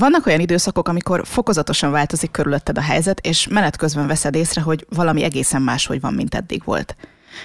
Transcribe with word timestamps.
Vannak 0.00 0.26
olyan 0.26 0.40
időszakok, 0.40 0.88
amikor 0.88 1.26
fokozatosan 1.26 1.90
változik 1.90 2.30
körülötted 2.30 2.78
a 2.78 2.80
helyzet, 2.80 3.20
és 3.20 3.48
menet 3.48 3.76
közben 3.76 4.06
veszed 4.06 4.34
észre, 4.34 4.60
hogy 4.60 4.86
valami 4.88 5.22
egészen 5.22 5.62
máshogy 5.62 6.00
van, 6.00 6.14
mint 6.14 6.34
eddig 6.34 6.62
volt. 6.64 6.96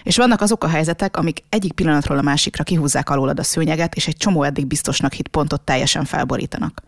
És 0.03 0.17
vannak 0.17 0.41
azok 0.41 0.63
a 0.63 0.67
helyzetek, 0.67 1.17
amik 1.17 1.43
egyik 1.49 1.73
pillanatról 1.73 2.17
a 2.17 2.21
másikra 2.21 2.63
kihúzzák 2.63 3.09
alólad 3.09 3.39
a 3.39 3.43
szőnyeget, 3.43 3.95
és 3.95 4.07
egy 4.07 4.17
csomó 4.17 4.43
eddig 4.43 4.67
biztosnak 4.67 5.13
hit 5.13 5.27
pontot 5.27 5.61
teljesen 5.61 6.05
felborítanak. 6.05 6.81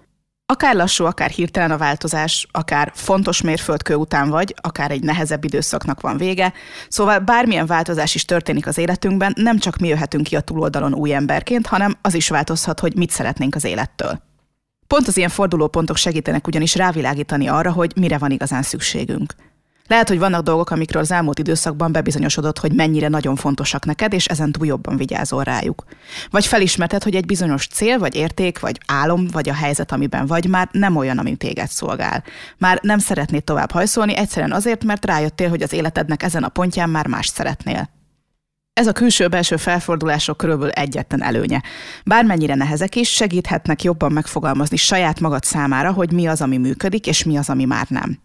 Akár 0.45 0.75
lassú, 0.75 1.05
akár 1.05 1.29
hirtelen 1.29 1.71
a 1.71 1.77
változás, 1.77 2.47
akár 2.51 2.91
fontos 2.95 3.41
mérföldkő 3.41 3.95
után 3.95 4.29
vagy, 4.29 4.55
akár 4.61 4.91
egy 4.91 5.03
nehezebb 5.03 5.43
időszaknak 5.43 6.01
van 6.01 6.17
vége, 6.17 6.53
szóval 6.89 7.19
bármilyen 7.19 7.65
változás 7.65 8.15
is 8.15 8.25
történik 8.25 8.67
az 8.67 8.77
életünkben, 8.77 9.33
nem 9.35 9.59
csak 9.59 9.77
mi 9.77 9.87
jöhetünk 9.87 10.23
ki 10.23 10.35
a 10.35 10.41
túloldalon 10.41 10.93
új 10.93 11.13
emberként, 11.13 11.67
hanem 11.67 11.97
az 12.01 12.13
is 12.13 12.29
változhat, 12.29 12.79
hogy 12.79 12.95
mit 12.95 13.11
szeretnénk 13.11 13.55
az 13.55 13.63
élettől. 13.63 14.31
Pont 14.87 15.07
az 15.07 15.17
ilyen 15.17 15.29
fordulópontok 15.29 15.97
segítenek 15.97 16.47
ugyanis 16.47 16.75
rávilágítani 16.75 17.47
arra, 17.47 17.71
hogy 17.71 17.91
mire 17.95 18.17
van 18.17 18.31
igazán 18.31 18.61
szükségünk. 18.61 19.33
Lehet, 19.87 20.07
hogy 20.07 20.19
vannak 20.19 20.43
dolgok, 20.43 20.69
amikről 20.69 21.01
az 21.01 21.11
elmúlt 21.11 21.39
időszakban 21.39 21.91
bebizonyosodott, 21.91 22.59
hogy 22.59 22.73
mennyire 22.73 23.07
nagyon 23.07 23.35
fontosak 23.35 23.85
neked, 23.85 24.13
és 24.13 24.25
ezen 24.25 24.51
túl 24.51 24.65
jobban 24.65 24.97
vigyázol 24.97 25.43
rájuk. 25.43 25.83
Vagy 26.29 26.45
felismerted, 26.45 27.03
hogy 27.03 27.15
egy 27.15 27.25
bizonyos 27.25 27.67
cél, 27.67 27.99
vagy 27.99 28.15
érték, 28.15 28.59
vagy 28.59 28.79
álom, 28.87 29.27
vagy 29.27 29.49
a 29.49 29.53
helyzet, 29.53 29.91
amiben 29.91 30.25
vagy 30.25 30.49
már 30.49 30.69
nem 30.71 30.95
olyan, 30.95 31.17
ami 31.17 31.35
téged 31.35 31.69
szolgál. 31.69 32.23
Már 32.57 32.79
nem 32.81 32.99
szeretnéd 32.99 33.43
tovább 33.43 33.71
hajszolni, 33.71 34.15
egyszerűen 34.15 34.51
azért, 34.51 34.83
mert 34.83 35.05
rájöttél, 35.05 35.49
hogy 35.49 35.61
az 35.61 35.73
életednek 35.73 36.23
ezen 36.23 36.43
a 36.43 36.49
pontján 36.49 36.89
már 36.89 37.07
más 37.07 37.27
szeretnél. 37.27 37.89
Ez 38.73 38.87
a 38.87 38.91
külső-belső 38.91 39.57
felfordulások 39.57 40.37
körülbelül 40.37 40.71
egyetlen 40.71 41.23
előnye. 41.23 41.61
Bármennyire 42.05 42.55
nehezek 42.55 42.95
is, 42.95 43.09
segíthetnek 43.09 43.83
jobban 43.83 44.11
megfogalmazni 44.11 44.77
saját 44.77 45.19
magad 45.19 45.43
számára, 45.43 45.91
hogy 45.91 46.11
mi 46.11 46.27
az, 46.27 46.41
ami 46.41 46.57
működik, 46.57 47.07
és 47.07 47.23
mi 47.23 47.37
az, 47.37 47.49
ami 47.49 47.65
már 47.65 47.85
nem. 47.89 48.19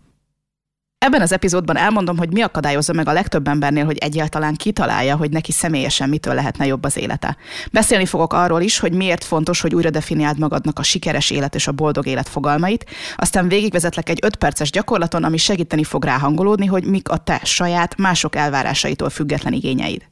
Ebben 0.98 1.20
az 1.20 1.32
epizódban 1.32 1.76
elmondom, 1.76 2.16
hogy 2.16 2.32
mi 2.32 2.42
akadályozza 2.42 2.92
meg 2.92 3.08
a 3.08 3.12
legtöbb 3.12 3.48
embernél, 3.48 3.84
hogy 3.84 3.96
egyáltalán 3.96 4.54
kitalálja, 4.54 5.16
hogy 5.16 5.30
neki 5.30 5.52
személyesen 5.52 6.08
mitől 6.08 6.34
lehetne 6.34 6.66
jobb 6.66 6.84
az 6.84 6.96
élete. 6.96 7.36
Beszélni 7.72 8.06
fogok 8.06 8.32
arról 8.32 8.60
is, 8.60 8.78
hogy 8.78 8.92
miért 8.92 9.24
fontos, 9.24 9.60
hogy 9.60 9.74
újra 9.74 9.90
definiáld 9.90 10.38
magadnak 10.38 10.78
a 10.78 10.82
sikeres 10.82 11.30
élet 11.30 11.54
és 11.54 11.66
a 11.66 11.72
boldog 11.72 12.06
élet 12.06 12.28
fogalmait, 12.28 12.84
aztán 13.16 13.48
végigvezetlek 13.48 14.08
egy 14.08 14.18
5 14.22 14.36
perces 14.36 14.70
gyakorlaton, 14.70 15.24
ami 15.24 15.36
segíteni 15.36 15.84
fog 15.84 16.04
ráhangolódni, 16.04 16.66
hogy 16.66 16.84
mik 16.84 17.08
a 17.08 17.16
te 17.16 17.40
saját, 17.44 17.96
mások 17.96 18.36
elvárásaitól 18.36 19.10
független 19.10 19.52
igényeid. 19.52 20.02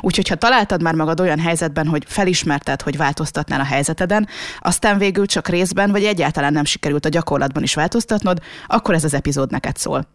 Úgyhogy 0.00 0.28
ha 0.28 0.34
találtad 0.34 0.82
már 0.82 0.94
magad 0.94 1.20
olyan 1.20 1.38
helyzetben, 1.38 1.86
hogy 1.86 2.04
felismerted, 2.06 2.82
hogy 2.82 2.96
változtatnál 2.96 3.60
a 3.60 3.64
helyzeteden, 3.64 4.28
aztán 4.58 4.98
végül 4.98 5.26
csak 5.26 5.48
részben, 5.48 5.90
vagy 5.90 6.04
egyáltalán 6.04 6.52
nem 6.52 6.64
sikerült 6.64 7.04
a 7.04 7.08
gyakorlatban 7.08 7.62
is 7.62 7.74
változtatnod, 7.74 8.38
akkor 8.66 8.94
ez 8.94 9.04
az 9.04 9.14
epizód 9.14 9.50
neked 9.50 9.76
szól. 9.76 10.06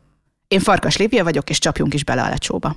Én 0.48 0.60
Farkas 0.60 0.98
Lívia 0.98 1.24
vagyok, 1.24 1.50
és 1.50 1.60
csapjunk 1.60 1.94
is 1.94 2.04
bele 2.04 2.22
a 2.22 2.30
lecsóba. 2.30 2.76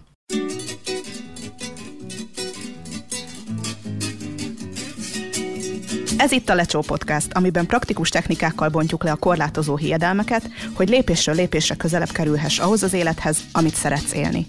Ez 6.19 6.33
itt 6.33 6.48
a 6.48 6.55
Lecsó 6.55 6.81
Podcast, 6.81 7.33
amiben 7.33 7.66
praktikus 7.66 8.09
technikákkal 8.09 8.69
bontjuk 8.69 9.05
le 9.05 9.11
a 9.11 9.16
korlátozó 9.16 9.77
hiedelmeket, 9.77 10.50
hogy 10.75 10.89
lépésről 10.89 11.34
lépésre 11.34 11.75
közelebb 11.75 12.11
kerülhess 12.11 12.59
ahhoz 12.59 12.83
az 12.83 12.92
élethez, 12.92 13.39
amit 13.53 13.75
szeretsz 13.75 14.12
élni. 14.12 14.47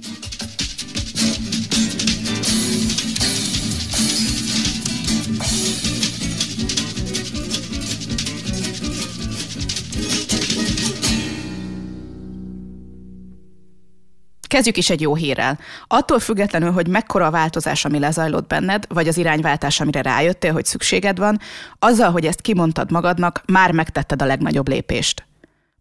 Kezdjük 14.49 14.77
is 14.77 14.89
egy 14.89 15.01
jó 15.01 15.15
hírrel. 15.15 15.59
Attól 15.87 16.19
függetlenül, 16.19 16.71
hogy 16.71 16.87
mekkora 16.87 17.25
a 17.25 17.31
változás, 17.31 17.85
ami 17.85 17.99
lezajlott 17.99 18.47
benned, 18.47 18.85
vagy 18.87 19.07
az 19.07 19.17
irányváltás, 19.17 19.79
amire 19.79 20.01
rájöttél, 20.01 20.53
hogy 20.53 20.65
szükséged 20.65 21.17
van, 21.17 21.39
azzal, 21.79 22.11
hogy 22.11 22.25
ezt 22.25 22.41
kimondtad 22.41 22.91
magadnak, 22.91 23.43
már 23.45 23.71
megtetted 23.71 24.21
a 24.21 24.25
legnagyobb 24.25 24.67
lépést. 24.67 25.25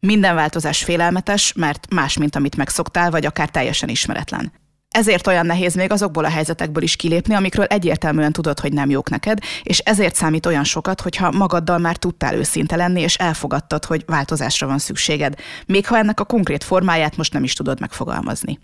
Minden 0.01 0.35
változás 0.35 0.85
félelmetes, 0.85 1.53
mert 1.53 1.95
más, 1.95 2.17
mint 2.17 2.37
amit 2.37 2.57
megszoktál, 2.57 3.11
vagy 3.11 3.27
akár 3.27 3.49
teljesen 3.49 3.89
ismeretlen. 3.89 4.53
Ezért 4.91 5.27
olyan 5.27 5.47
nehéz 5.47 5.75
még 5.75 5.93
azokból 5.93 6.25
a 6.25 6.29
helyzetekből 6.31 6.83
is 6.83 6.97
kilépni, 6.97 7.35
amikről 7.35 7.65
egyértelműen 7.65 8.33
tudod, 8.33 8.61
hogy 8.61 8.73
nem 8.73 8.91
jók 8.91 9.11
neked, 9.11 9.39
és 9.63 9.79
ezért 9.79 10.15
számít 10.15 10.47
olyan 10.47 10.65
sokat, 10.65 11.01
hogyha 11.01 11.31
magaddal 11.31 11.79
már 11.79 11.97
tudtál 11.97 12.35
őszinte 12.35 12.77
lenni, 12.77 13.01
és 13.01 13.15
elfogadtad, 13.15 13.85
hogy 13.85 14.03
változásra 14.07 14.67
van 14.67 14.79
szükséged, 14.79 15.35
még 15.67 15.87
ha 15.87 15.99
ennek 15.99 16.21
a 16.21 16.25
konkrét 16.25 16.65
formáját 16.65 17.17
most 17.17 17.33
nem 17.33 17.45
is 17.45 17.53
tudod 17.53 17.81
megfogalmazni. 17.81 18.59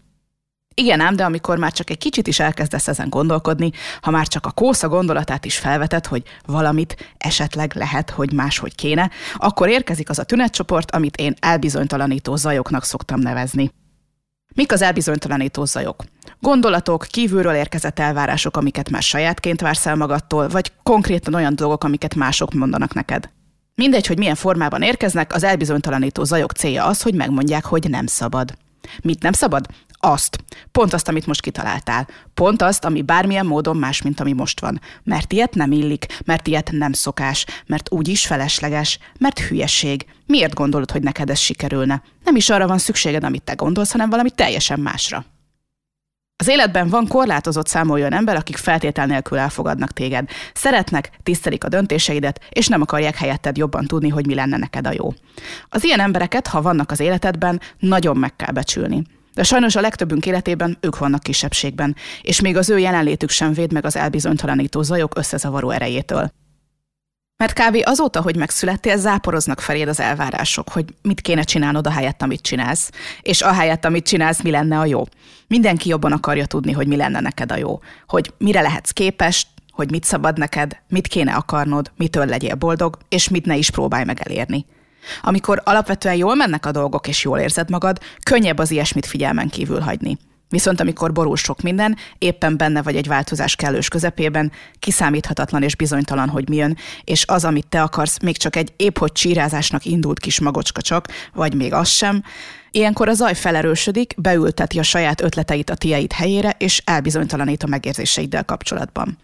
Igen 0.75 1.01
ám, 1.01 1.17
de 1.17 1.25
amikor 1.25 1.59
már 1.59 1.73
csak 1.73 1.91
egy 1.91 1.99
kicsit 1.99 2.27
is 2.27 2.41
elkezdesz 2.41 2.89
ezen 2.89 3.09
gondolkodni, 3.09 3.71
ha 4.01 4.11
már 4.11 4.27
csak 4.27 4.47
a 4.47 4.51
kósza 4.51 4.89
gondolatát 4.89 5.45
is 5.45 5.59
felveted, 5.59 6.07
hogy 6.07 6.23
valamit 6.47 7.15
esetleg 7.19 7.75
lehet, 7.75 8.11
hogy 8.11 8.33
máshogy 8.33 8.75
kéne, 8.75 9.11
akkor 9.35 9.69
érkezik 9.69 10.11
az 10.11 10.19
a 10.19 10.25
tünetcsoport, 10.25 10.91
amit 10.91 11.17
én 11.17 11.35
elbizonytalanító 11.41 12.37
zajoknak 12.37 12.85
szoktam 12.85 13.21
nevezni. 13.21 13.73
Mik 14.55 14.73
az 14.73 14.83
elbizonytalanító 14.83 15.65
zajok? 15.65 16.05
Gondolatok, 16.41 17.07
kívülről 17.11 17.55
érkezett 17.55 17.99
elvárások, 17.99 18.57
amiket 18.57 18.91
már 18.91 19.03
sajátként 19.03 19.61
vársz 19.61 19.87
el 19.87 19.97
magadtól, 19.97 20.49
vagy 20.49 20.73
konkrétan 20.83 21.35
olyan 21.35 21.57
dolgok, 21.57 21.85
amiket 21.85 22.15
mások 22.15 22.53
mondanak 22.53 22.95
neked. 22.95 23.31
Mindegy, 23.75 24.07
hogy 24.07 24.19
milyen 24.19 24.35
formában 24.35 24.83
érkeznek, 24.83 25.35
az 25.35 25.45
elbizonytalanító 25.45 26.25
zajok 26.25 26.53
célja 26.53 26.85
az, 26.85 27.03
hogy 27.03 27.15
megmondják, 27.15 27.65
hogy 27.65 27.91
nem 27.91 28.07
szabad. 28.07 28.55
Mit 29.03 29.23
nem 29.23 29.33
szabad? 29.33 29.67
Azt. 30.07 30.39
Pont 30.73 30.93
azt, 30.93 31.09
amit 31.09 31.27
most 31.27 31.41
kitaláltál. 31.41 32.09
Pont 32.35 32.63
azt, 32.63 32.85
ami 32.85 33.03
bármilyen 33.03 33.47
módon 33.47 33.77
más, 33.77 34.03
mint 34.03 34.21
ami 34.21 34.33
most 34.33 34.61
van. 34.61 34.81
Mert 35.03 35.33
ilyet 35.33 35.55
nem 35.55 35.73
illik, 35.73 36.07
mert 36.25 36.47
ilyet 36.47 36.71
nem 36.73 36.93
szokás, 36.93 37.47
mert 37.67 37.93
úgyis 37.93 38.27
felesleges, 38.27 38.99
mert 39.19 39.39
hülyeség. 39.39 40.07
Miért 40.27 40.55
gondolod, 40.55 40.91
hogy 40.91 41.03
neked 41.03 41.31
ez 41.31 41.39
sikerülne? 41.39 42.03
Nem 42.25 42.37
is 42.37 42.51
arra 42.51 42.67
van 42.67 42.79
szükséged, 42.79 43.25
amit 43.25 43.43
te 43.43 43.53
gondolsz, 43.55 43.93
hanem 43.93 44.11
valami 44.11 44.31
teljesen 44.31 44.81
másra. 44.81 45.25
Az 46.37 46.49
életben 46.49 46.89
van 46.89 47.07
korlátozott 47.07 47.67
számú 47.67 47.93
olyan 47.93 48.13
ember, 48.13 48.37
akik 48.37 48.57
feltétel 48.57 49.07
nélkül 49.07 49.39
elfogadnak 49.39 49.93
téged. 49.93 50.29
Szeretnek, 50.55 51.11
tisztelik 51.23 51.65
a 51.65 51.69
döntéseidet, 51.69 52.41
és 52.49 52.67
nem 52.67 52.81
akarják 52.81 53.17
helyetted 53.17 53.57
jobban 53.57 53.87
tudni, 53.87 54.09
hogy 54.09 54.27
mi 54.27 54.35
lenne 54.35 54.57
neked 54.57 54.87
a 54.87 54.93
jó. 54.93 55.15
Az 55.69 55.85
ilyen 55.85 56.01
embereket, 56.01 56.47
ha 56.47 56.63
vannak 56.63 56.91
az 56.91 57.01
életedben, 57.01 57.61
nagyon 57.79 58.17
meg 58.17 58.37
kell 58.37 58.53
becsülni. 58.53 59.05
De 59.35 59.43
sajnos 59.43 59.77
a 59.77 59.81
legtöbbünk 59.81 60.27
életében 60.27 60.79
ők 60.81 60.99
vannak 60.99 61.23
kisebbségben, 61.23 61.97
és 62.23 62.41
még 62.41 62.57
az 62.57 62.71
ő 62.71 62.79
jelenlétük 62.79 63.31
sem 63.31 63.53
véd 63.53 63.73
meg 63.73 63.85
az 63.85 63.97
elbizonytalanító 63.97 64.83
zajok 64.83 65.17
összezavaró 65.17 65.71
erejétől. 65.71 66.31
Mert 67.37 67.53
kávé 67.53 67.81
azóta, 67.81 68.23
hogy 68.23 68.37
megszülettél, 68.37 68.97
záporoznak 68.97 69.61
feléd 69.61 69.89
az 69.89 70.01
elvárások, 70.01 70.69
hogy 70.69 70.85
mit 71.03 71.21
kéne 71.21 71.43
csinálnod 71.43 71.87
a 71.87 71.91
helyett, 71.91 72.23
amit 72.23 72.43
csinálsz, 72.43 72.91
és 73.23 73.43
a 73.43 73.53
helyett, 73.53 73.85
amit 73.85 74.07
csinálsz, 74.07 74.43
mi 74.43 74.51
lenne 74.51 74.79
a 74.79 74.85
jó. 74.85 75.05
Mindenki 75.47 75.89
jobban 75.89 76.13
akarja 76.13 76.47
tudni, 76.47 76.73
hogy 76.73 76.87
mi 76.87 76.97
lenne 76.97 77.21
neked 77.21 77.53
a 77.53 77.57
jó, 77.57 77.81
hogy 78.07 78.33
mire 78.39 78.61
lehetsz 78.61 78.91
képes, 78.91 79.47
hogy 79.71 79.91
mit 79.91 80.05
szabad 80.05 80.39
neked, 80.39 80.77
mit 80.89 81.07
kéne 81.07 81.33
akarnod, 81.33 81.91
mitől 81.97 82.27
legyél 82.27 82.55
boldog, 82.55 82.99
és 83.09 83.29
mit 83.29 83.47
ne 83.47 83.57
is 83.57 83.71
próbálj 83.71 84.05
meg 84.05 84.21
elérni. 84.25 84.67
Amikor 85.23 85.63
alapvetően 85.65 86.15
jól 86.15 86.35
mennek 86.35 86.67
a 86.67 86.71
dolgok, 86.71 87.09
és 87.09 87.25
jól 87.25 87.39
érzed 87.39 87.71
magad, 87.71 87.99
könnyebb 88.23 88.59
az 88.59 88.71
ilyesmit 88.71 89.07
figyelmen 89.07 89.49
kívül 89.49 89.81
hagyni. 89.81 90.17
Viszont 90.49 90.81
amikor 90.81 91.13
borul 91.13 91.37
sok 91.37 91.63
minden, 91.63 91.97
éppen 92.19 92.57
benne 92.57 92.83
vagy 92.83 92.97
egy 92.97 93.07
változás 93.07 93.57
kellős 93.57 93.89
közepében, 93.89 94.53
kiszámíthatatlan 94.79 95.63
és 95.63 95.77
bizonytalan, 95.77 96.29
hogy 96.29 96.49
mi 96.49 96.57
jön, 96.57 96.77
és 97.05 97.25
az, 97.27 97.45
amit 97.45 97.67
te 97.67 97.83
akarsz, 97.83 98.19
még 98.23 98.37
csak 98.37 98.57
egy 98.57 98.73
épp 98.77 98.99
hogy 98.99 99.13
csírázásnak 99.13 99.85
indult 99.85 100.19
kis 100.19 100.41
magocska 100.41 100.81
csak, 100.81 101.09
vagy 101.33 101.55
még 101.55 101.73
az 101.73 101.89
sem, 101.89 102.23
Ilyenkor 102.71 103.09
a 103.09 103.13
zaj 103.13 103.35
felerősödik, 103.35 104.15
beülteti 104.17 104.79
a 104.79 104.83
saját 104.83 105.21
ötleteit 105.21 105.71
a 105.71 105.75
tieit 105.75 106.13
helyére, 106.13 106.55
és 106.59 106.83
elbizonytalanít 106.85 107.63
a 107.63 107.67
megérzéseiddel 107.67 108.45
kapcsolatban. 108.45 109.19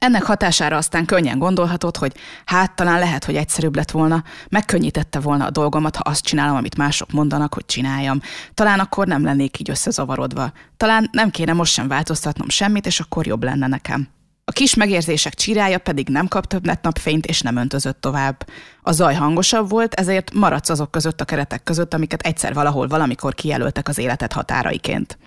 Ennek 0.00 0.22
hatására 0.22 0.76
aztán 0.76 1.04
könnyen 1.04 1.38
gondolhatod, 1.38 1.96
hogy 1.96 2.16
hát 2.44 2.76
talán 2.76 2.98
lehet, 2.98 3.24
hogy 3.24 3.36
egyszerűbb 3.36 3.76
lett 3.76 3.90
volna, 3.90 4.24
megkönnyítette 4.48 5.20
volna 5.20 5.44
a 5.44 5.50
dolgomat, 5.50 5.96
ha 5.96 6.02
azt 6.10 6.24
csinálom, 6.24 6.56
amit 6.56 6.76
mások 6.76 7.10
mondanak, 7.12 7.54
hogy 7.54 7.66
csináljam. 7.66 8.20
Talán 8.54 8.78
akkor 8.78 9.06
nem 9.06 9.24
lennék 9.24 9.60
így 9.60 9.70
összezavarodva. 9.70 10.52
Talán 10.76 11.08
nem 11.12 11.30
kéne 11.30 11.52
most 11.52 11.72
sem 11.72 11.88
változtatnom 11.88 12.48
semmit, 12.48 12.86
és 12.86 13.00
akkor 13.00 13.26
jobb 13.26 13.42
lenne 13.42 13.66
nekem. 13.66 14.08
A 14.44 14.52
kis 14.52 14.74
megérzések 14.74 15.34
csirája 15.34 15.78
pedig 15.78 16.08
nem 16.08 16.28
kap 16.28 16.46
több 16.46 16.82
napfényt, 16.82 17.26
és 17.26 17.40
nem 17.40 17.56
öntözött 17.56 18.00
tovább. 18.00 18.46
A 18.82 18.92
zaj 18.92 19.14
hangosabb 19.14 19.70
volt, 19.70 19.94
ezért 19.94 20.34
maradsz 20.34 20.68
azok 20.68 20.90
között 20.90 21.20
a 21.20 21.24
keretek 21.24 21.62
között, 21.62 21.94
amiket 21.94 22.22
egyszer 22.22 22.54
valahol 22.54 22.86
valamikor 22.86 23.34
kijelöltek 23.34 23.88
az 23.88 23.98
életed 23.98 24.32
határaiként. 24.32 25.18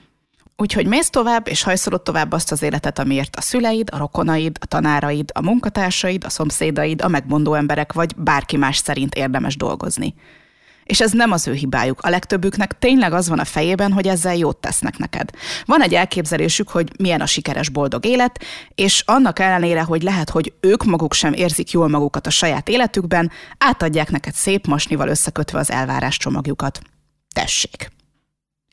Úgyhogy 0.55 0.87
mész 0.87 1.09
tovább, 1.09 1.47
és 1.47 1.63
hajszolod 1.63 2.01
tovább 2.01 2.31
azt 2.31 2.51
az 2.51 2.61
életet, 2.61 2.99
amiért 2.99 3.35
a 3.35 3.41
szüleid, 3.41 3.89
a 3.91 3.97
rokonaid, 3.97 4.57
a 4.59 4.65
tanáraid, 4.65 5.29
a 5.33 5.41
munkatársaid, 5.41 6.23
a 6.23 6.29
szomszédaid, 6.29 7.01
a 7.01 7.07
megmondó 7.07 7.53
emberek 7.53 7.93
vagy 7.93 8.15
bárki 8.15 8.57
más 8.57 8.77
szerint 8.77 9.15
érdemes 9.15 9.57
dolgozni. 9.57 10.15
És 10.83 11.01
ez 11.01 11.11
nem 11.11 11.31
az 11.31 11.47
ő 11.47 11.53
hibájuk. 11.53 12.01
A 12.01 12.09
legtöbbüknek 12.09 12.79
tényleg 12.79 13.13
az 13.13 13.29
van 13.29 13.39
a 13.39 13.45
fejében, 13.45 13.91
hogy 13.91 14.07
ezzel 14.07 14.35
jót 14.35 14.57
tesznek 14.57 14.97
neked. 14.97 15.29
Van 15.65 15.81
egy 15.81 15.93
elképzelésük, 15.93 16.69
hogy 16.69 16.91
milyen 16.99 17.21
a 17.21 17.25
sikeres 17.25 17.69
boldog 17.69 18.05
élet, 18.05 18.43
és 18.75 19.03
annak 19.05 19.39
ellenére, 19.39 19.81
hogy 19.81 20.03
lehet, 20.03 20.29
hogy 20.29 20.53
ők 20.59 20.83
maguk 20.83 21.13
sem 21.13 21.33
érzik 21.33 21.71
jól 21.71 21.87
magukat 21.87 22.27
a 22.27 22.29
saját 22.29 22.69
életükben, 22.69 23.31
átadják 23.57 24.11
neked 24.11 24.33
szép 24.33 24.67
masnival 24.67 25.07
összekötve 25.07 25.59
az 25.59 25.71
elvárás 25.71 26.17
csomagjukat. 26.17 26.81
Tessék! 27.33 27.91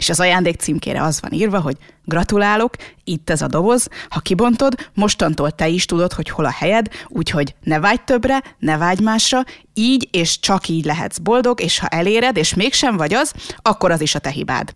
És 0.01 0.09
az 0.09 0.21
ajándék 0.21 0.61
címkére 0.61 1.03
az 1.03 1.21
van 1.21 1.33
írva, 1.33 1.61
hogy 1.61 1.77
gratulálok, 2.05 2.75
itt 3.05 3.31
ez 3.31 3.43
a 3.43 3.47
doboz, 3.47 3.89
ha 4.09 4.21
kibontod, 4.21 4.75
mostantól 4.95 5.51
te 5.51 5.69
is 5.69 5.85
tudod, 5.85 6.13
hogy 6.13 6.29
hol 6.29 6.45
a 6.45 6.51
helyed, 6.51 6.89
úgyhogy 7.09 7.55
ne 7.63 7.81
vágy 7.81 8.03
többre, 8.03 8.43
ne 8.59 8.77
vágy 8.77 9.01
másra, 9.01 9.45
így 9.75 10.09
és 10.13 10.41
csak 10.41 10.69
így 10.69 10.85
lehetsz 10.85 11.19
boldog, 11.19 11.61
és 11.61 11.79
ha 11.79 11.87
eléred, 11.87 12.37
és 12.37 12.55
mégsem 12.55 12.97
vagy 12.97 13.15
az, 13.15 13.33
akkor 13.57 13.91
az 13.91 14.01
is 14.01 14.15
a 14.15 14.19
te 14.19 14.31
hibád. 14.31 14.75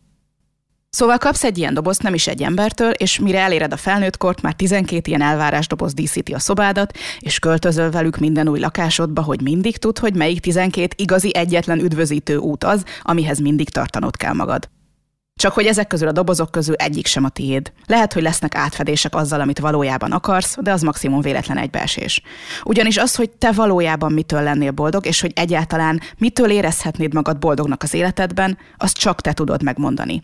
Szóval 0.91 1.19
kapsz 1.19 1.44
egy 1.44 1.59
ilyen 1.59 1.75
dobozt 1.75 2.03
nem 2.03 2.15
is 2.15 2.27
egy 2.27 2.43
embertől, 2.43 2.91
és 2.91 3.19
mire 3.19 3.41
eléred 3.41 3.73
a 3.73 3.77
felnőttkort, 3.77 4.43
már 4.43 4.53
12 4.53 5.03
ilyen 5.05 5.23
elvárás 5.23 5.67
doboz 5.67 5.94
díszíti 5.94 6.32
a 6.32 6.38
szobádat, 6.38 6.99
és 7.19 7.38
költözöl 7.38 7.91
velük 7.91 8.19
minden 8.19 8.49
új 8.49 8.59
lakásodba, 8.59 9.23
hogy 9.23 9.43
mindig 9.43 9.77
tud, 9.77 9.99
hogy 9.99 10.15
melyik 10.15 10.41
12 10.41 10.94
igazi 10.97 11.35
egyetlen 11.35 11.81
üdvözítő 11.81 12.37
út 12.37 12.65
az, 12.65 12.85
amihez 13.03 13.38
mindig 13.38 13.69
tartanod 13.69 14.17
kell 14.17 14.32
magad. 14.32 14.74
Csak 15.36 15.52
hogy 15.52 15.66
ezek 15.66 15.86
közül 15.86 16.08
a 16.08 16.12
dobozok 16.12 16.50
közül 16.50 16.75
egyik 16.75 17.06
sem 17.06 17.25
a 17.25 17.28
tiéd. 17.28 17.72
Lehet, 17.86 18.12
hogy 18.12 18.22
lesznek 18.22 18.54
átfedések 18.54 19.14
azzal, 19.14 19.40
amit 19.40 19.58
valójában 19.58 20.12
akarsz, 20.12 20.56
de 20.60 20.72
az 20.72 20.82
maximum 20.82 21.20
véletlen 21.20 21.58
egybeesés. 21.58 22.22
Ugyanis 22.64 22.96
az, 22.96 23.14
hogy 23.14 23.31
te 23.31 23.52
valójában 23.52 24.12
mitől 24.12 24.42
lennél 24.42 24.70
boldog, 24.70 25.06
és 25.06 25.20
hogy 25.20 25.32
egyáltalán 25.34 26.00
mitől 26.19 26.50
érezhetnéd 26.50 27.14
magad 27.14 27.38
boldognak 27.38 27.82
az 27.82 27.94
életedben, 27.94 28.58
azt 28.76 28.96
csak 28.96 29.20
te 29.20 29.32
tudod 29.32 29.62
megmondani. 29.62 30.22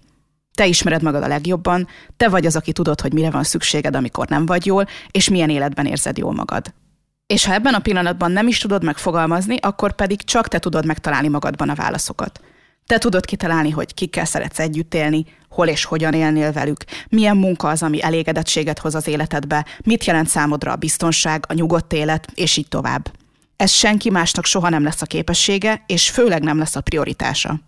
Te 0.54 0.66
ismered 0.66 1.02
magad 1.02 1.22
a 1.22 1.28
legjobban, 1.28 1.88
te 2.16 2.28
vagy 2.28 2.46
az, 2.46 2.56
aki 2.56 2.72
tudod, 2.72 3.00
hogy 3.00 3.12
mire 3.12 3.30
van 3.30 3.44
szükséged, 3.44 3.96
amikor 3.96 4.28
nem 4.28 4.46
vagy 4.46 4.66
jól, 4.66 4.86
és 5.10 5.28
milyen 5.28 5.50
életben 5.50 5.86
érzed 5.86 6.18
jól 6.18 6.32
magad. 6.32 6.74
És 7.26 7.44
ha 7.44 7.52
ebben 7.52 7.74
a 7.74 7.78
pillanatban 7.78 8.30
nem 8.30 8.46
is 8.46 8.58
tudod 8.58 8.84
megfogalmazni, 8.84 9.56
akkor 9.60 9.92
pedig 9.92 10.22
csak 10.22 10.48
te 10.48 10.58
tudod 10.58 10.86
megtalálni 10.86 11.28
magadban 11.28 11.68
a 11.68 11.74
válaszokat. 11.74 12.40
Te 12.90 12.98
tudod 12.98 13.24
kitalálni, 13.24 13.70
hogy 13.70 13.94
kikkel 13.94 14.24
szeretsz 14.24 14.58
együtt 14.58 14.94
élni, 14.94 15.24
hol 15.48 15.68
és 15.68 15.84
hogyan 15.84 16.12
élnél 16.12 16.52
velük, 16.52 16.84
milyen 17.08 17.36
munka 17.36 17.68
az, 17.68 17.82
ami 17.82 18.02
elégedettséget 18.02 18.78
hoz 18.78 18.94
az 18.94 19.06
életedbe, 19.06 19.66
mit 19.84 20.04
jelent 20.04 20.28
számodra 20.28 20.72
a 20.72 20.76
biztonság, 20.76 21.44
a 21.48 21.52
nyugodt 21.52 21.92
élet, 21.92 22.26
és 22.34 22.56
így 22.56 22.68
tovább. 22.68 23.12
Ez 23.56 23.70
senki 23.70 24.10
másnak 24.10 24.44
soha 24.44 24.68
nem 24.68 24.82
lesz 24.82 25.02
a 25.02 25.06
képessége, 25.06 25.82
és 25.86 26.10
főleg 26.10 26.42
nem 26.42 26.58
lesz 26.58 26.76
a 26.76 26.80
prioritása. 26.80 27.60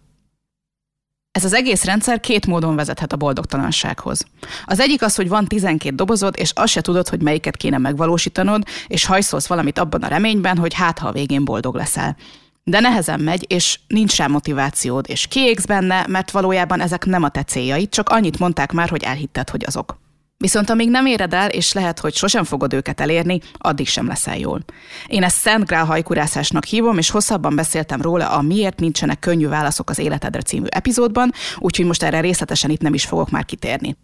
Ez 1.32 1.44
az 1.44 1.52
egész 1.52 1.84
rendszer 1.84 2.20
két 2.20 2.46
módon 2.46 2.76
vezethet 2.76 3.12
a 3.12 3.16
boldogtalansághoz. 3.16 4.24
Az 4.64 4.80
egyik 4.80 5.02
az, 5.02 5.14
hogy 5.14 5.28
van 5.28 5.46
12 5.46 5.94
dobozod, 5.94 6.34
és 6.38 6.50
azt 6.54 6.72
se 6.72 6.80
tudod, 6.80 7.08
hogy 7.08 7.22
melyiket 7.22 7.56
kéne 7.56 7.78
megvalósítanod, 7.78 8.62
és 8.86 9.04
hajszolsz 9.04 9.46
valamit 9.46 9.78
abban 9.78 10.02
a 10.02 10.08
reményben, 10.08 10.56
hogy 10.56 10.74
hát 10.74 10.98
ha 10.98 11.08
a 11.08 11.12
végén 11.12 11.44
boldog 11.44 11.74
leszel. 11.74 12.16
De 12.64 12.80
nehezen 12.80 13.20
megy, 13.20 13.44
és 13.48 13.78
nincs 13.86 14.16
rá 14.16 14.26
motivációd, 14.26 15.04
és 15.08 15.26
kiégsz 15.26 15.64
benne, 15.64 16.06
mert 16.08 16.30
valójában 16.30 16.80
ezek 16.80 17.04
nem 17.04 17.22
a 17.22 17.28
te 17.28 17.42
céljaid, 17.42 17.88
csak 17.88 18.08
annyit 18.08 18.38
mondták 18.38 18.72
már, 18.72 18.88
hogy 18.88 19.02
elhitted, 19.02 19.50
hogy 19.50 19.64
azok. 19.66 20.00
Viszont 20.36 20.70
amíg 20.70 20.90
nem 20.90 21.06
éred 21.06 21.34
el, 21.34 21.48
és 21.48 21.72
lehet, 21.72 21.98
hogy 21.98 22.14
sosem 22.14 22.44
fogod 22.44 22.72
őket 22.72 23.00
elérni, 23.00 23.40
addig 23.58 23.86
sem 23.86 24.06
leszel 24.06 24.38
jól. 24.38 24.64
Én 25.06 25.22
ezt 25.22 25.36
Szent 25.36 25.66
Grál 25.66 25.84
hajkurászásnak 25.84 26.64
hívom, 26.64 26.98
és 26.98 27.10
hosszabban 27.10 27.56
beszéltem 27.56 28.02
róla 28.02 28.30
a 28.30 28.42
Miért 28.42 28.80
nincsenek 28.80 29.18
könnyű 29.18 29.48
válaszok 29.48 29.90
az 29.90 29.98
életedre 29.98 30.42
című 30.42 30.66
epizódban, 30.68 31.32
úgyhogy 31.58 31.86
most 31.86 32.02
erre 32.02 32.20
részletesen 32.20 32.70
itt 32.70 32.80
nem 32.80 32.94
is 32.94 33.04
fogok 33.04 33.30
már 33.30 33.44
kitérni. 33.44 33.96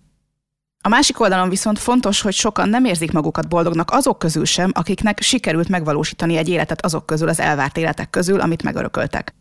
A 0.88 0.90
másik 0.90 1.20
oldalon 1.20 1.49
viszont 1.49 1.79
fontos, 1.79 2.20
hogy 2.20 2.32
sokan 2.32 2.69
nem 2.69 2.85
érzik 2.85 3.12
magukat 3.12 3.49
boldognak 3.49 3.90
azok 3.90 4.19
közül 4.19 4.44
sem, 4.44 4.70
akiknek 4.75 5.20
sikerült 5.20 5.69
megvalósítani 5.69 6.37
egy 6.37 6.49
életet 6.49 6.85
azok 6.85 7.06
közül 7.06 7.29
az 7.29 7.40
elvárt 7.40 7.76
életek 7.76 8.11
közül, 8.11 8.40
amit 8.40 8.62
megörököltek. 8.62 9.35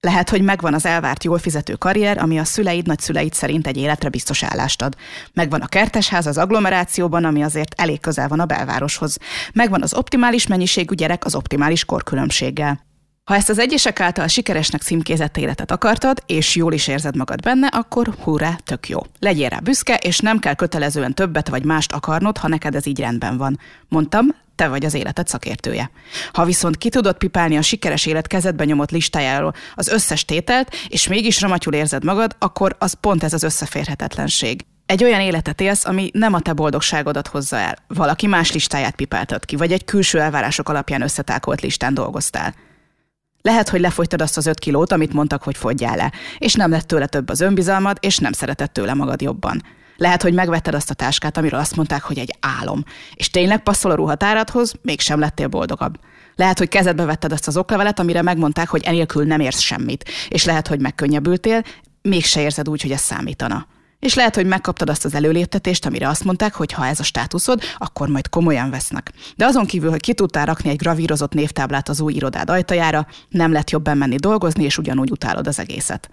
Lehet, 0.00 0.30
hogy 0.30 0.42
megvan 0.42 0.74
az 0.74 0.86
elvárt 0.86 1.24
jól 1.24 1.38
fizető 1.38 1.74
karrier, 1.74 2.18
ami 2.18 2.38
a 2.38 2.44
szüleid, 2.44 2.86
nagyszüleid 2.86 3.32
szerint 3.32 3.66
egy 3.66 3.76
életre 3.76 4.08
biztos 4.08 4.42
állást 4.42 4.82
ad. 4.82 4.96
Megvan 5.32 5.60
a 5.60 5.66
kertesház 5.66 6.26
az 6.26 6.38
agglomerációban, 6.38 7.24
ami 7.24 7.42
azért 7.42 7.80
elég 7.80 8.00
közel 8.00 8.28
van 8.28 8.40
a 8.40 8.46
belvároshoz. 8.46 9.18
Megvan 9.52 9.82
az 9.82 9.94
optimális 9.94 10.46
mennyiségű 10.46 10.94
gyerek 10.94 11.24
az 11.24 11.34
optimális 11.34 11.84
korkülönbséggel. 11.84 12.91
Ha 13.24 13.34
ezt 13.34 13.48
az 13.48 13.58
egyesek 13.58 14.00
által 14.00 14.26
sikeresnek 14.26 14.82
címkézett 14.82 15.36
életet 15.36 15.70
akartad, 15.70 16.22
és 16.26 16.56
jól 16.56 16.72
is 16.72 16.88
érzed 16.88 17.16
magad 17.16 17.42
benne, 17.42 17.66
akkor 17.66 18.14
hurrá, 18.22 18.56
tök 18.64 18.88
jó. 18.88 19.00
Legyél 19.18 19.48
rá 19.48 19.58
büszke, 19.58 19.96
és 19.96 20.18
nem 20.18 20.38
kell 20.38 20.54
kötelezően 20.54 21.14
többet 21.14 21.48
vagy 21.48 21.64
mást 21.64 21.92
akarnod, 21.92 22.38
ha 22.38 22.48
neked 22.48 22.74
ez 22.74 22.86
így 22.86 23.00
rendben 23.00 23.36
van. 23.36 23.58
Mondtam, 23.88 24.26
te 24.54 24.68
vagy 24.68 24.84
az 24.84 24.94
életed 24.94 25.28
szakértője. 25.28 25.90
Ha 26.32 26.44
viszont 26.44 26.76
ki 26.76 26.88
tudod 26.88 27.16
pipálni 27.16 27.56
a 27.56 27.62
sikeres 27.62 28.06
élet 28.06 28.26
kezedbe 28.26 28.64
nyomott 28.64 28.90
listájáról 28.90 29.54
az 29.74 29.88
összes 29.88 30.24
tételt, 30.24 30.76
és 30.88 31.08
mégis 31.08 31.40
ramatyul 31.40 31.74
érzed 31.74 32.04
magad, 32.04 32.36
akkor 32.38 32.76
az 32.78 32.92
pont 33.00 33.22
ez 33.22 33.32
az 33.32 33.42
összeférhetetlenség. 33.42 34.64
Egy 34.86 35.04
olyan 35.04 35.20
életet 35.20 35.60
élsz, 35.60 35.84
ami 35.84 36.10
nem 36.12 36.34
a 36.34 36.40
te 36.40 36.52
boldogságodat 36.52 37.26
hozza 37.26 37.56
el. 37.56 37.76
Valaki 37.86 38.26
más 38.26 38.52
listáját 38.52 38.94
pipáltad 38.94 39.44
ki, 39.44 39.56
vagy 39.56 39.72
egy 39.72 39.84
külső 39.84 40.20
elvárások 40.20 40.68
alapján 40.68 41.02
összetákolt 41.02 41.60
listán 41.60 41.94
dolgoztál. 41.94 42.54
Lehet, 43.42 43.68
hogy 43.68 43.80
lefogytad 43.80 44.22
azt 44.22 44.36
az 44.36 44.46
öt 44.46 44.58
kilót, 44.58 44.92
amit 44.92 45.12
mondtak, 45.12 45.42
hogy 45.42 45.56
fogyjál 45.56 45.96
le, 45.96 46.12
és 46.38 46.54
nem 46.54 46.70
lett 46.70 46.86
tőle 46.86 47.06
több 47.06 47.28
az 47.28 47.40
önbizalmad, 47.40 47.96
és 48.00 48.18
nem 48.18 48.32
szeretett 48.32 48.72
tőle 48.72 48.94
magad 48.94 49.20
jobban. 49.20 49.62
Lehet, 49.96 50.22
hogy 50.22 50.34
megvetted 50.34 50.74
azt 50.74 50.90
a 50.90 50.94
táskát, 50.94 51.36
amiről 51.36 51.60
azt 51.60 51.76
mondták, 51.76 52.02
hogy 52.02 52.18
egy 52.18 52.36
álom, 52.40 52.84
és 53.14 53.30
tényleg 53.30 53.62
passzol 53.62 53.90
a 53.90 53.94
ruhatáradhoz, 53.94 54.74
mégsem 54.82 55.18
lettél 55.18 55.48
boldogabb. 55.48 55.98
Lehet, 56.36 56.58
hogy 56.58 56.68
kezedbe 56.68 57.04
vetted 57.04 57.32
azt 57.32 57.46
az 57.46 57.56
oklevelet, 57.56 57.98
amire 57.98 58.22
megmondták, 58.22 58.68
hogy 58.68 58.82
enélkül 58.84 59.24
nem 59.24 59.40
érsz 59.40 59.60
semmit, 59.60 60.10
és 60.28 60.44
lehet, 60.44 60.68
hogy 60.68 60.80
megkönnyebbültél, 60.80 61.62
mégse 62.02 62.40
érzed 62.40 62.68
úgy, 62.68 62.82
hogy 62.82 62.90
ez 62.90 63.00
számítana. 63.00 63.66
És 64.02 64.14
lehet, 64.14 64.34
hogy 64.34 64.46
megkaptad 64.46 64.88
azt 64.88 65.04
az 65.04 65.14
előléptetést, 65.14 65.86
amire 65.86 66.08
azt 66.08 66.24
mondták, 66.24 66.54
hogy 66.54 66.72
ha 66.72 66.86
ez 66.86 67.00
a 67.00 67.02
státuszod, 67.02 67.62
akkor 67.78 68.08
majd 68.08 68.28
komolyan 68.28 68.70
vesznek. 68.70 69.12
De 69.36 69.44
azon 69.44 69.66
kívül, 69.66 69.90
hogy 69.90 70.00
ki 70.00 70.14
tudtál 70.14 70.46
rakni 70.46 70.70
egy 70.70 70.76
gravírozott 70.76 71.32
névtáblát 71.32 71.88
az 71.88 72.00
új 72.00 72.12
irodád 72.12 72.50
ajtajára, 72.50 73.06
nem 73.28 73.52
lett 73.52 73.70
jobb 73.70 73.94
menni 73.94 74.16
dolgozni, 74.16 74.64
és 74.64 74.78
ugyanúgy 74.78 75.10
utálod 75.10 75.46
az 75.46 75.58
egészet. 75.58 76.08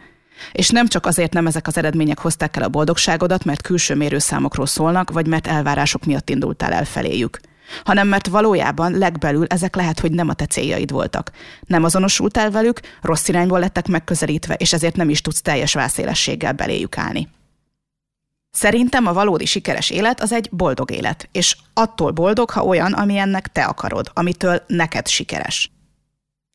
És 0.51 0.69
nem 0.69 0.87
csak 0.87 1.05
azért 1.05 1.33
nem 1.33 1.47
ezek 1.47 1.67
az 1.67 1.77
eredmények 1.77 2.19
hozták 2.19 2.55
el 2.55 2.63
a 2.63 2.69
boldogságodat, 2.69 3.45
mert 3.45 3.61
külső 3.61 3.95
mérőszámokról 3.95 4.65
szólnak, 4.65 5.11
vagy 5.11 5.27
mert 5.27 5.47
elvárások 5.47 6.05
miatt 6.05 6.29
indultál 6.29 6.73
el 6.73 6.85
feléjük 6.85 7.39
hanem 7.83 8.07
mert 8.07 8.27
valójában 8.27 8.97
legbelül 8.97 9.45
ezek 9.47 9.75
lehet, 9.75 9.99
hogy 9.99 10.11
nem 10.11 10.29
a 10.29 10.33
te 10.33 10.45
céljaid 10.45 10.91
voltak. 10.91 11.31
Nem 11.65 11.83
azonosultál 11.83 12.51
velük, 12.51 12.79
rossz 13.01 13.27
irányból 13.27 13.59
lettek 13.59 13.87
megközelítve, 13.87 14.53
és 14.53 14.73
ezért 14.73 14.95
nem 14.95 15.09
is 15.09 15.21
tudsz 15.21 15.41
teljes 15.41 15.73
vászélességgel 15.73 16.53
beléjük 16.53 16.97
állni. 16.97 17.27
Szerintem 18.51 19.07
a 19.07 19.13
valódi 19.13 19.45
sikeres 19.45 19.89
élet 19.89 20.21
az 20.21 20.31
egy 20.31 20.49
boldog 20.51 20.91
élet, 20.91 21.29
és 21.31 21.57
attól 21.73 22.11
boldog, 22.11 22.49
ha 22.49 22.63
olyan, 22.63 22.93
ami 22.93 23.21
te 23.51 23.63
akarod, 23.63 24.11
amitől 24.13 24.63
neked 24.67 25.07
sikeres. 25.07 25.71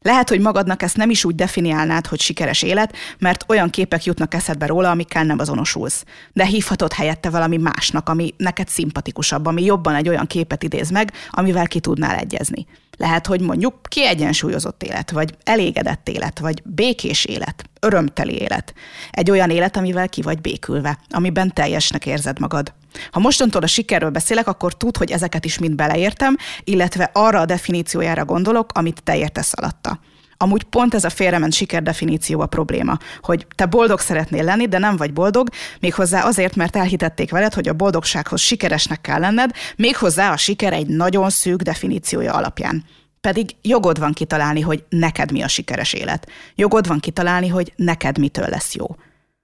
Lehet, 0.05 0.29
hogy 0.29 0.41
magadnak 0.41 0.83
ezt 0.83 0.97
nem 0.97 1.11
is 1.11 1.25
úgy 1.25 1.35
definiálnád, 1.35 2.07
hogy 2.07 2.21
sikeres 2.21 2.63
élet, 2.63 2.97
mert 3.19 3.45
olyan 3.49 3.71
képek 3.71 4.05
jutnak 4.05 4.35
eszedbe 4.35 4.67
róla, 4.67 4.91
amikkel 4.91 5.25
nem 5.25 5.39
azonosulsz. 5.39 6.05
De 6.33 6.45
hívhatod 6.45 6.93
helyette 6.93 7.31
valami 7.31 7.57
másnak, 7.57 8.09
ami 8.09 8.35
neked 8.37 8.69
szimpatikusabb, 8.69 9.47
ami 9.47 9.65
jobban 9.65 9.95
egy 9.95 10.09
olyan 10.09 10.27
képet 10.27 10.63
idéz 10.63 10.91
meg, 10.91 11.13
amivel 11.31 11.67
ki 11.67 11.81
tudnál 11.81 12.17
egyezni. 12.17 12.67
Lehet, 12.97 13.27
hogy 13.27 13.41
mondjuk 13.41 13.75
kiegyensúlyozott 13.83 14.83
élet, 14.83 15.11
vagy 15.11 15.35
elégedett 15.45 16.09
élet, 16.09 16.39
vagy 16.39 16.63
békés 16.65 17.25
élet, 17.25 17.65
örömteli 17.81 18.41
élet. 18.41 18.75
Egy 19.11 19.31
olyan 19.31 19.51
élet, 19.51 19.77
amivel 19.77 20.09
ki 20.09 20.23
vagy 20.23 20.41
békülve, 20.41 20.99
amiben 21.11 21.53
teljesnek 21.53 22.07
érzed 22.07 22.39
magad. 22.41 22.73
Ha 23.11 23.21
mostantól 23.21 23.63
a 23.63 23.67
sikerről 23.67 24.11
beszélek, 24.11 24.47
akkor 24.47 24.77
tud, 24.77 24.97
hogy 24.97 25.11
ezeket 25.11 25.45
is 25.45 25.59
mind 25.59 25.75
beleértem, 25.75 26.37
illetve 26.65 27.11
arra 27.13 27.41
a 27.41 27.45
definíciójára 27.45 28.25
gondolok, 28.25 28.71
amit 28.75 29.03
te 29.03 29.17
értesz 29.17 29.53
alatta. 29.57 29.99
Amúgy 30.45 30.63
pont 30.63 30.95
ez 30.95 31.05
a 31.05 31.11
félrement 31.11 31.53
siker 31.53 31.83
definíció 31.83 32.41
a 32.41 32.47
probléma, 32.47 32.99
hogy 33.23 33.47
te 33.55 33.67
boldog 33.67 34.01
szeretnél 34.01 34.45
lenni, 34.45 34.67
de 34.67 34.79
nem 34.79 34.97
vagy 34.97 35.13
boldog, 35.13 35.49
méghozzá 35.81 36.25
azért, 36.25 36.57
mert 36.57 36.77
elhitették 36.77 37.31
veled, 37.31 37.55
hogy 37.55 37.69
a 37.69 37.73
boldogsághoz 37.73 38.41
sikeresnek 38.41 39.01
kell 39.01 39.19
lenned, 39.19 39.51
méghozzá 39.77 40.33
a 40.33 40.37
siker 40.37 40.73
egy 40.73 40.87
nagyon 40.87 41.31
szűk 41.31 41.61
definíciója 41.61 42.33
alapján. 42.33 42.85
Pedig 43.21 43.51
jogod 43.63 43.99
van 43.99 44.13
kitalálni, 44.13 44.61
hogy 44.61 44.85
neked 44.89 45.33
mi 45.33 45.43
a 45.43 45.49
sikeres 45.49 45.93
élet. 45.93 46.29
Jogod 46.55 46.87
van 46.87 47.01
kitalálni, 47.01 47.49
hogy 47.49 47.73
neked 47.77 48.19
mitől 48.19 48.49
lesz 48.49 48.75
jó. 48.75 48.97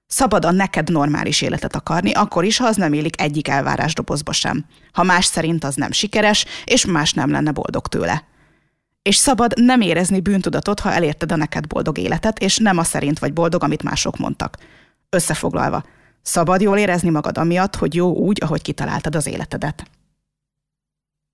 Szabad 0.07 0.45
a 0.45 0.50
neked 0.50 0.90
normális 0.90 1.42
életet 1.42 1.76
akarni, 1.76 2.12
akkor 2.12 2.45
is, 2.45 2.57
ha 2.57 2.66
az 2.66 2.76
nem 2.76 2.92
élik 2.92 3.21
egyik 3.21 3.49
elvárás 3.49 3.95
dobozba 3.95 4.33
sem. 4.33 4.64
Ha 4.92 5.02
más 5.02 5.25
szerint 5.25 5.64
az 5.64 5.75
nem 5.75 5.92
sikeres, 5.92 6.45
és 6.64 6.87
más 6.87 7.12
nem 7.12 7.30
lenne 7.30 7.50
boldog 7.50 7.87
tőle. 7.87 8.28
És 9.02 9.16
szabad 9.16 9.52
nem 9.57 9.80
érezni 9.80 10.21
bűntudatot, 10.21 10.80
ha 10.80 10.92
elérted 10.92 11.33
a 11.33 11.37
neked 11.37 11.66
boldog 11.66 11.99
életet, 11.99 12.38
és 12.38 12.57
nem 12.59 12.78
a 12.78 12.85
szerint 12.85 13.19
vagy 13.19 13.33
boldog, 13.33 13.62
amit 13.62 13.83
mások 13.83 14.16
mondtak. 14.16 14.57
Összefoglalva, 15.09 15.85
szabad 16.23 16.61
jól 16.61 16.78
érezni 16.78 17.11
magad 17.11 17.38
amiatt, 17.38 17.76
hogy 17.76 17.95
jó 17.95 18.14
úgy, 18.14 18.38
ahogy 18.42 18.62
kitaláltad 18.62 19.14
az 19.14 19.26
életedet. 19.26 19.85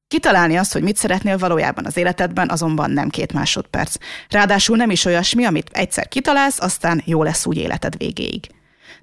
Kitalálni 0.09 0.57
azt, 0.57 0.73
hogy 0.73 0.83
mit 0.83 0.97
szeretnél 0.97 1.39
valójában 1.39 1.87
az 1.87 1.97
életedben, 1.97 2.51
azonban 2.51 2.91
nem 2.91 3.09
két 3.09 3.33
másodperc. 3.33 3.95
Ráadásul 4.29 4.77
nem 4.77 4.91
is 4.91 5.05
olyasmi, 5.05 5.45
amit 5.45 5.71
egyszer 5.73 6.09
kitalálsz, 6.09 6.61
aztán 6.61 7.03
jó 7.05 7.23
lesz 7.23 7.47
úgy 7.47 7.57
életed 7.57 7.97
végéig. 7.97 8.56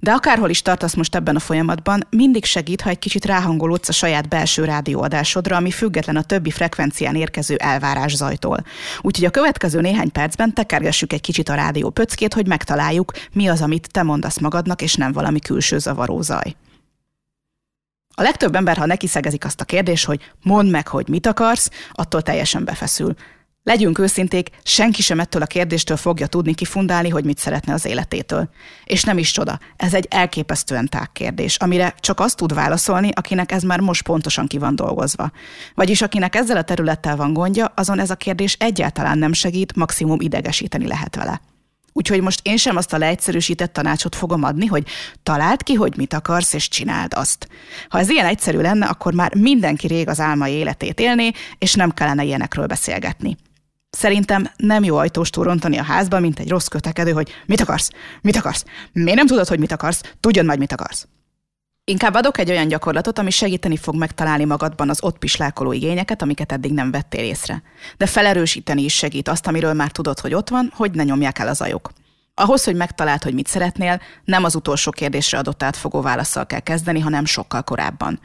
De 0.04 0.12
akárhol 0.12 0.50
is 0.50 0.62
tartasz 0.62 0.94
most 0.94 1.14
ebben 1.14 1.36
a 1.36 1.38
folyamatban, 1.38 2.06
mindig 2.10 2.44
segít, 2.44 2.80
ha 2.80 2.90
egy 2.90 2.98
kicsit 2.98 3.24
ráhangolódsz 3.24 3.88
a 3.88 3.92
saját 3.92 4.28
belső 4.28 4.64
rádióadásodra, 4.64 5.56
ami 5.56 5.70
független 5.70 6.16
a 6.16 6.22
többi 6.22 6.50
frekvencián 6.50 7.14
érkező 7.14 7.54
elvárás 7.56 8.14
zajtól. 8.14 8.64
Úgyhogy 9.00 9.24
a 9.24 9.30
következő 9.30 9.80
néhány 9.80 10.12
percben 10.12 10.54
tekergessük 10.54 11.12
egy 11.12 11.20
kicsit 11.20 11.48
a 11.48 11.54
rádió 11.54 11.90
pöckét, 11.90 12.34
hogy 12.34 12.46
megtaláljuk, 12.46 13.12
mi 13.32 13.48
az, 13.48 13.62
amit 13.62 13.88
te 13.90 14.02
mondasz 14.02 14.38
magadnak, 14.38 14.82
és 14.82 14.94
nem 14.94 15.12
valami 15.12 15.40
külső 15.40 15.78
zavaró 15.78 16.20
zaj. 16.20 16.56
A 18.14 18.22
legtöbb 18.22 18.54
ember, 18.54 18.76
ha 18.76 18.86
neki 18.86 19.06
szegezik 19.06 19.44
azt 19.44 19.60
a 19.60 19.64
kérdést, 19.64 20.04
hogy 20.04 20.20
mondd 20.42 20.68
meg, 20.70 20.88
hogy 20.88 21.08
mit 21.08 21.26
akarsz, 21.26 21.70
attól 21.92 22.22
teljesen 22.22 22.64
befeszül. 22.64 23.14
Legyünk 23.66 23.98
őszinték, 23.98 24.48
senki 24.62 25.02
sem 25.02 25.20
ettől 25.20 25.42
a 25.42 25.46
kérdéstől 25.46 25.96
fogja 25.96 26.26
tudni 26.26 26.54
kifundálni, 26.54 27.08
hogy 27.08 27.24
mit 27.24 27.38
szeretne 27.38 27.72
az 27.72 27.84
életétől. 27.84 28.48
És 28.84 29.02
nem 29.02 29.18
is 29.18 29.30
csoda, 29.30 29.58
ez 29.76 29.94
egy 29.94 30.06
elképesztően 30.10 30.88
tág 30.88 31.12
kérdés, 31.12 31.56
amire 31.56 31.94
csak 32.00 32.20
azt 32.20 32.36
tud 32.36 32.54
válaszolni, 32.54 33.10
akinek 33.14 33.52
ez 33.52 33.62
már 33.62 33.80
most 33.80 34.02
pontosan 34.02 34.46
ki 34.46 34.58
van 34.58 34.76
dolgozva. 34.76 35.30
Vagyis 35.74 36.02
akinek 36.02 36.34
ezzel 36.34 36.56
a 36.56 36.62
területtel 36.62 37.16
van 37.16 37.32
gondja, 37.32 37.72
azon 37.76 38.00
ez 38.00 38.10
a 38.10 38.14
kérdés 38.14 38.56
egyáltalán 38.58 39.18
nem 39.18 39.32
segít, 39.32 39.76
maximum 39.76 40.20
idegesíteni 40.20 40.86
lehet 40.86 41.16
vele. 41.16 41.40
Úgyhogy 41.92 42.20
most 42.20 42.40
én 42.42 42.56
sem 42.56 42.76
azt 42.76 42.92
a 42.92 42.98
leegyszerűsített 42.98 43.72
tanácsot 43.72 44.14
fogom 44.14 44.42
adni, 44.42 44.66
hogy 44.66 44.86
találd 45.22 45.62
ki, 45.62 45.74
hogy 45.74 45.96
mit 45.96 46.14
akarsz, 46.14 46.52
és 46.52 46.68
csináld 46.68 47.12
azt. 47.14 47.48
Ha 47.88 47.98
ez 47.98 48.10
ilyen 48.10 48.26
egyszerű 48.26 48.58
lenne, 48.58 48.86
akkor 48.86 49.14
már 49.14 49.34
mindenki 49.34 49.86
rég 49.86 50.08
az 50.08 50.20
álmai 50.20 50.52
életét 50.52 51.00
élné, 51.00 51.30
és 51.58 51.74
nem 51.74 51.90
kellene 51.90 52.24
ilyenekről 52.24 52.66
beszélgetni. 52.66 53.36
Szerintem 53.94 54.50
nem 54.56 54.84
jó 54.84 54.96
ajtóst 54.96 55.36
rontani 55.36 55.78
a 55.78 55.82
házba, 55.82 56.20
mint 56.20 56.38
egy 56.38 56.48
rossz 56.48 56.66
kötekedő, 56.66 57.12
hogy 57.12 57.30
mit 57.46 57.60
akarsz, 57.60 57.90
mit 58.20 58.36
akarsz, 58.36 58.64
miért 58.92 59.16
nem 59.16 59.26
tudod, 59.26 59.48
hogy 59.48 59.58
mit 59.58 59.72
akarsz, 59.72 60.00
tudjon 60.20 60.44
majd, 60.44 60.58
mit 60.58 60.72
akarsz. 60.72 61.06
Inkább 61.84 62.14
adok 62.14 62.38
egy 62.38 62.50
olyan 62.50 62.68
gyakorlatot, 62.68 63.18
ami 63.18 63.30
segíteni 63.30 63.76
fog 63.76 63.94
megtalálni 63.94 64.44
magadban 64.44 64.90
az 64.90 65.02
ott 65.02 65.18
pislákoló 65.18 65.72
igényeket, 65.72 66.22
amiket 66.22 66.52
eddig 66.52 66.72
nem 66.72 66.90
vettél 66.90 67.24
észre. 67.24 67.62
De 67.96 68.06
felerősíteni 68.06 68.82
is 68.82 68.94
segít 68.94 69.28
azt, 69.28 69.46
amiről 69.46 69.72
már 69.72 69.90
tudod, 69.90 70.20
hogy 70.20 70.34
ott 70.34 70.48
van, 70.48 70.72
hogy 70.74 70.90
ne 70.90 71.02
nyomják 71.02 71.38
el 71.38 71.48
az 71.48 71.60
ajok. 71.60 71.90
Ahhoz, 72.34 72.64
hogy 72.64 72.74
megtaláld, 72.74 73.22
hogy 73.22 73.34
mit 73.34 73.46
szeretnél, 73.46 74.00
nem 74.24 74.44
az 74.44 74.54
utolsó 74.54 74.90
kérdésre 74.90 75.38
adott 75.38 75.62
átfogó 75.62 76.00
válaszsal 76.00 76.46
kell 76.46 76.60
kezdeni, 76.60 77.00
hanem 77.00 77.24
sokkal 77.24 77.62
korábban. 77.62 78.20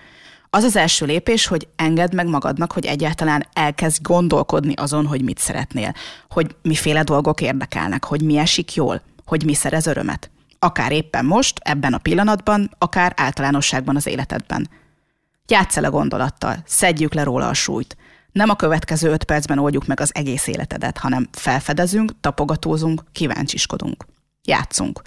Az 0.50 0.63
az 0.63 0.75
első 0.75 1.06
lépés, 1.06 1.48
hogy 1.48 1.68
engedd 1.75 2.15
meg 2.15 2.27
magadnak, 2.27 2.72
hogy 2.72 2.86
egyáltalán 2.86 3.46
elkezd 3.53 4.01
gondolkodni 4.01 4.74
azon, 4.74 5.06
hogy 5.06 5.24
mit 5.24 5.38
szeretnél, 5.38 5.94
hogy 6.29 6.56
miféle 6.62 7.03
dolgok 7.03 7.41
érdekelnek, 7.41 8.06
hogy 8.06 8.22
mi 8.22 8.38
esik 8.38 8.74
jól, 8.74 9.01
hogy 9.25 9.46
mi 9.46 9.53
szerez 9.53 9.86
örömet. 9.86 10.29
Akár 10.60 10.91
éppen 10.91 11.25
most, 11.25 11.60
ebben 11.63 11.94
a 11.94 11.98
pillanatban, 11.98 12.75
akár 12.77 13.13
általánosságban 13.15 13.96
az 13.96 14.08
életedben. 14.08 14.70
Játsz 15.48 15.77
el 15.77 15.84
a 15.84 15.89
gondolattal, 15.89 16.58
szedjük 16.65 17.13
le 17.13 17.24
róla 17.24 17.48
a 17.48 17.53
súlyt. 17.53 17.98
Nem 18.32 18.50
a 18.50 18.56
következő 18.56 19.10
öt 19.10 19.24
percben 19.24 19.60
oldjuk 19.60 19.86
meg 19.86 20.00
az 20.00 20.15
egész 20.15 20.48
életedet, 20.48 20.98
hanem 20.98 21.27
felfedezünk, 21.32 22.12
tapogatózunk, 22.22 23.03
kíváncsiskodunk. 23.12 24.06
Játszunk. 24.44 25.01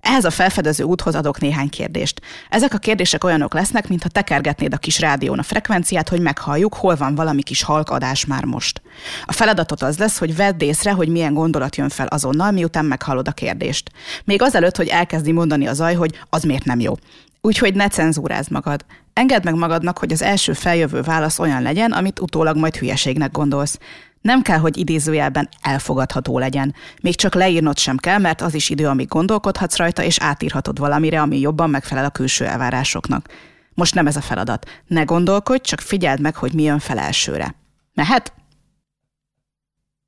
Ehhez 0.00 0.24
a 0.24 0.30
felfedező 0.30 0.84
úthoz 0.84 1.14
adok 1.14 1.40
néhány 1.40 1.68
kérdést. 1.68 2.20
Ezek 2.48 2.74
a 2.74 2.78
kérdések 2.78 3.24
olyanok 3.24 3.54
lesznek, 3.54 3.88
mintha 3.88 4.08
tekergetnéd 4.08 4.74
a 4.74 4.76
kis 4.76 5.00
rádión 5.00 5.38
a 5.38 5.42
frekvenciát, 5.42 6.08
hogy 6.08 6.20
meghalljuk, 6.20 6.74
hol 6.74 6.96
van 6.96 7.14
valami 7.14 7.42
kis 7.42 7.62
halkadás 7.62 8.26
már 8.26 8.44
most. 8.44 8.82
A 9.24 9.32
feladatot 9.32 9.82
az 9.82 9.98
lesz, 9.98 10.18
hogy 10.18 10.36
vedd 10.36 10.62
észre, 10.62 10.92
hogy 10.92 11.08
milyen 11.08 11.34
gondolat 11.34 11.76
jön 11.76 11.88
fel 11.88 12.06
azonnal, 12.06 12.50
miután 12.50 12.84
meghallod 12.84 13.28
a 13.28 13.32
kérdést. 13.32 13.90
Még 14.24 14.42
azelőtt, 14.42 14.76
hogy 14.76 14.88
elkezdi 14.88 15.32
mondani 15.32 15.66
a 15.66 15.74
zaj, 15.74 15.94
hogy 15.94 16.18
az 16.30 16.42
miért 16.42 16.64
nem 16.64 16.80
jó. 16.80 16.94
Úgyhogy 17.40 17.74
ne 17.74 17.88
cenzúrázd 17.88 18.50
magad. 18.50 18.84
Engedd 19.12 19.44
meg 19.44 19.54
magadnak, 19.54 19.98
hogy 19.98 20.12
az 20.12 20.22
első 20.22 20.52
feljövő 20.52 21.00
válasz 21.00 21.38
olyan 21.38 21.62
legyen, 21.62 21.92
amit 21.92 22.20
utólag 22.20 22.56
majd 22.56 22.76
hülyeségnek 22.76 23.30
gondolsz. 23.30 23.78
Nem 24.20 24.42
kell, 24.42 24.58
hogy 24.58 24.76
idézőjelben 24.76 25.48
elfogadható 25.62 26.38
legyen. 26.38 26.74
Még 27.02 27.14
csak 27.14 27.34
leírnod 27.34 27.78
sem 27.78 27.96
kell, 27.96 28.18
mert 28.18 28.40
az 28.40 28.54
is 28.54 28.70
idő, 28.70 28.86
amíg 28.86 29.08
gondolkodhatsz 29.08 29.76
rajta, 29.76 30.02
és 30.02 30.18
átírhatod 30.18 30.78
valamire, 30.78 31.20
ami 31.20 31.40
jobban 31.40 31.70
megfelel 31.70 32.04
a 32.04 32.10
külső 32.10 32.44
elvárásoknak. 32.44 33.28
Most 33.74 33.94
nem 33.94 34.06
ez 34.06 34.16
a 34.16 34.20
feladat. 34.20 34.70
Ne 34.86 35.02
gondolkodj, 35.02 35.62
csak 35.62 35.80
figyeld 35.80 36.20
meg, 36.20 36.36
hogy 36.36 36.52
mi 36.52 36.62
jön 36.62 36.78
fel 36.78 36.98
elsőre. 36.98 37.54
Mehet? 37.94 38.32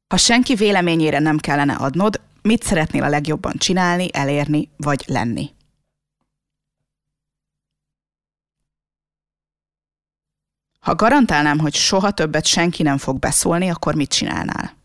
Ha 0.09 0.17
senki 0.17 0.55
véleményére 0.55 1.19
nem 1.19 1.39
kellene 1.39 1.75
adnod, 1.75 2.21
mit 2.43 2.63
szeretnél 2.63 3.03
a 3.03 3.09
legjobban 3.09 3.53
csinálni, 3.59 4.09
elérni 4.13 4.69
vagy 4.77 5.05
lenni? 5.07 5.51
Ha 10.83 10.95
garantálnám, 10.95 11.59
hogy 11.59 11.75
soha 11.75 12.11
többet 12.11 12.47
senki 12.47 12.83
nem 12.83 12.99
fog 12.99 13.19
beszólni, 13.19 13.71
akkor 13.71 13.95
mit 13.95 14.11
csinálnál? 14.11 14.77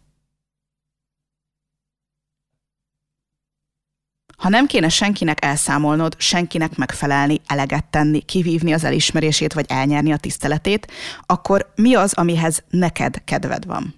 Ha 4.37 4.49
nem 4.49 4.65
kéne 4.65 4.89
senkinek 4.89 5.45
elszámolnod, 5.45 6.15
senkinek 6.19 6.75
megfelelni, 6.75 7.41
eleget 7.47 7.85
tenni, 7.85 8.21
kivívni 8.21 8.73
az 8.73 8.83
elismerését 8.83 9.53
vagy 9.53 9.65
elnyerni 9.69 10.11
a 10.11 10.17
tiszteletét, 10.17 10.91
akkor 11.25 11.71
mi 11.75 11.95
az, 11.95 12.13
amihez 12.13 12.63
neked 12.69 13.23
kedved 13.23 13.65
van? 13.65 13.95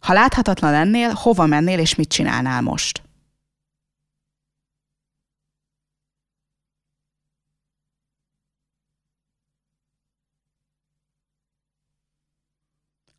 Ha 0.00 0.12
láthatatlan 0.12 0.70
lennél, 0.70 1.12
hova 1.12 1.46
mennél 1.46 1.78
és 1.78 1.94
mit 1.94 2.08
csinálnál 2.08 2.60
most? 2.60 3.03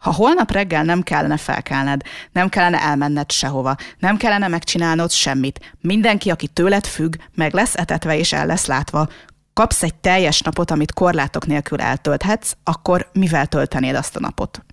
Ha 0.05 0.13
holnap 0.13 0.51
reggel 0.51 0.83
nem 0.83 1.01
kellene 1.01 1.38
felkelned, 1.38 2.01
nem 2.31 2.50
kellene 2.50 2.81
elmenned 2.81 3.31
sehova, 3.31 3.75
nem 4.00 4.17
kellene 4.17 4.47
megcsinálnod 4.47 5.12
semmit, 5.12 5.74
mindenki, 5.81 6.29
aki 6.29 6.47
tőled 6.47 6.85
függ, 6.85 7.15
meg 7.35 7.53
lesz 7.53 7.75
etetve 7.75 8.17
és 8.17 8.33
el 8.33 8.45
lesz 8.45 8.65
látva, 8.65 9.07
kapsz 9.53 9.83
egy 9.83 9.95
teljes 9.95 10.41
napot, 10.41 10.71
amit 10.71 10.93
korlátok 10.93 11.45
nélkül 11.45 11.81
eltölthetsz, 11.81 12.51
akkor 12.63 13.09
mivel 13.13 13.47
töltenéd 13.47 13.95
azt 13.95 14.15
a 14.15 14.19
napot? 14.19 14.65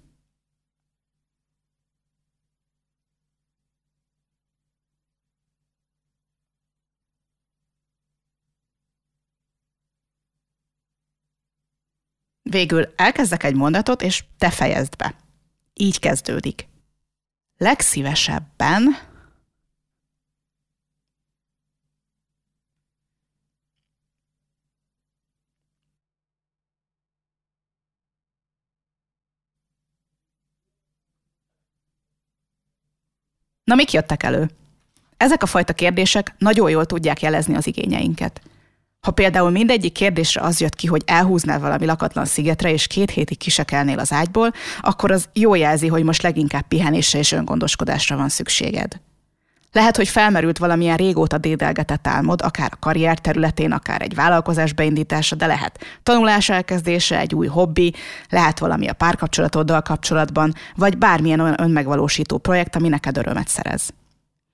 Végül 12.43 12.93
elkezdek 12.97 13.43
egy 13.43 13.55
mondatot, 13.55 14.03
és 14.03 14.25
te 14.39 14.51
fejezd 14.51 14.97
be. 14.97 15.22
Így 15.83 15.99
kezdődik. 15.99 16.69
Legszívesebben 17.57 18.97
Na, 33.65 33.75
mik 33.75 33.93
jöttek 33.93 34.23
elő? 34.23 34.51
Ezek 35.17 35.43
a 35.43 35.47
fajta 35.47 35.73
kérdések 35.73 36.35
nagyon 36.39 36.71
jól 36.71 36.87
tudják 36.87 37.23
jelezni 37.23 37.55
az 37.55 37.67
igényeinket. 37.67 38.52
Ha 39.07 39.11
például 39.11 39.51
mindegyik 39.51 39.93
kérdésre 39.93 40.41
az 40.41 40.61
jött 40.61 40.75
ki, 40.75 40.87
hogy 40.87 41.03
elhúznál 41.07 41.61
valami 41.61 41.87
lakatlan 41.87 42.25
szigetre, 42.25 42.73
és 42.73 42.87
két 42.87 43.11
hétig 43.11 43.39
kisekelnél 43.39 43.99
az 43.99 44.13
ágyból, 44.13 44.53
akkor 44.81 45.11
az 45.11 45.29
jó 45.33 45.55
jelzi, 45.55 45.87
hogy 45.87 46.03
most 46.03 46.23
leginkább 46.23 46.69
pihenésre 46.69 47.19
és 47.19 47.33
öngondoskodásra 47.33 48.17
van 48.17 48.29
szükséged. 48.29 49.01
Lehet, 49.73 49.97
hogy 49.97 50.09
felmerült 50.09 50.59
valamilyen 50.59 50.97
régóta 50.97 51.39
dédelgetett 51.39 52.07
álmod, 52.07 52.43
akár 52.43 52.71
a 52.73 52.79
karrier 52.79 53.19
területén, 53.19 53.73
akár 53.73 54.03
egy 54.03 54.15
vállalkozás 54.15 54.73
beindítása, 54.73 55.37
de 55.37 55.47
lehet 55.47 55.85
tanulás 56.03 56.49
elkezdése, 56.49 57.19
egy 57.19 57.35
új 57.35 57.47
hobbi, 57.47 57.95
lehet 58.29 58.59
valami 58.59 58.89
a 58.89 58.93
párkapcsolatoddal 58.93 59.83
kapcsolatban, 59.83 60.55
vagy 60.77 60.99
bármilyen 60.99 61.41
olyan 61.41 61.61
önmegvalósító 61.61 62.39
projekt, 62.39 62.77
ami 62.77 62.89
neked 62.89 63.17
örömet 63.17 63.49
szerez. 63.49 63.93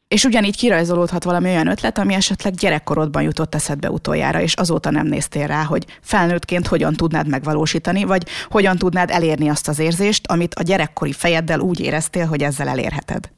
És 0.09 0.25
ugyanígy 0.25 0.57
kirajzolódhat 0.57 1.25
valami 1.25 1.49
olyan 1.49 1.67
ötlet, 1.67 1.99
ami 1.99 2.15
esetleg 2.15 2.55
gyerekkorodban 2.55 3.23
jutott 3.23 3.55
eszedbe 3.55 3.91
utoljára, 3.91 4.41
és 4.41 4.55
azóta 4.55 4.91
nem 4.91 5.07
néztél 5.07 5.47
rá, 5.47 5.65
hogy 5.65 5.87
felnőttként 6.01 6.67
hogyan 6.67 6.95
tudnád 6.95 7.29
megvalósítani, 7.29 8.05
vagy 8.05 8.29
hogyan 8.51 8.77
tudnád 8.77 9.11
elérni 9.11 9.49
azt 9.49 9.69
az 9.69 9.79
érzést, 9.79 10.27
amit 10.27 10.55
a 10.55 10.63
gyerekkori 10.63 11.13
fejeddel 11.13 11.61
úgy 11.61 11.81
éreztél, 11.81 12.27
hogy 12.27 12.43
ezzel 12.43 12.69
elérheted. 12.69 13.31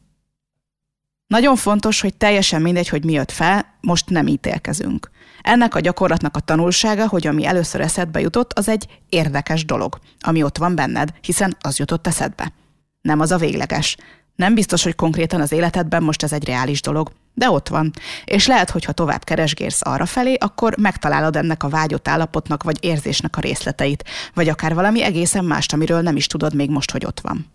Nagyon 1.26 1.56
fontos, 1.56 2.00
hogy 2.00 2.14
teljesen 2.14 2.62
mindegy, 2.62 2.88
hogy 2.88 3.04
mi 3.04 3.12
jött 3.12 3.30
fel, 3.30 3.66
most 3.80 4.08
nem 4.08 4.26
ítélkezünk. 4.26 5.10
Ennek 5.42 5.74
a 5.74 5.80
gyakorlatnak 5.80 6.36
a 6.36 6.40
tanulsága, 6.40 7.08
hogy 7.08 7.26
ami 7.26 7.46
először 7.46 7.80
eszedbe 7.80 8.20
jutott, 8.20 8.52
az 8.52 8.68
egy 8.68 8.86
érdekes 9.08 9.64
dolog, 9.64 9.98
ami 10.20 10.42
ott 10.42 10.58
van 10.58 10.74
benned, 10.74 11.10
hiszen 11.20 11.56
az 11.60 11.78
jutott 11.78 12.06
eszedbe. 12.06 12.52
Nem 13.00 13.20
az 13.20 13.30
a 13.30 13.36
végleges. 13.36 13.96
Nem 14.40 14.54
biztos, 14.54 14.82
hogy 14.82 14.94
konkrétan 14.94 15.40
az 15.40 15.52
életedben 15.52 16.02
most 16.02 16.22
ez 16.22 16.32
egy 16.32 16.44
reális 16.44 16.80
dolog, 16.80 17.12
de 17.34 17.50
ott 17.50 17.68
van. 17.68 17.92
És 18.24 18.46
lehet, 18.46 18.70
hogy 18.70 18.84
ha 18.84 18.92
tovább 18.92 19.24
keresgélsz 19.24 19.80
arra 19.84 20.06
felé, 20.06 20.34
akkor 20.34 20.76
megtalálod 20.78 21.36
ennek 21.36 21.62
a 21.62 21.68
vágyott 21.68 22.08
állapotnak 22.08 22.62
vagy 22.62 22.84
érzésnek 22.84 23.36
a 23.36 23.40
részleteit, 23.40 24.04
vagy 24.34 24.48
akár 24.48 24.74
valami 24.74 25.02
egészen 25.02 25.44
mást, 25.44 25.72
amiről 25.72 26.00
nem 26.00 26.16
is 26.16 26.26
tudod 26.26 26.54
még 26.54 26.70
most, 26.70 26.90
hogy 26.90 27.04
ott 27.04 27.20
van. 27.20 27.46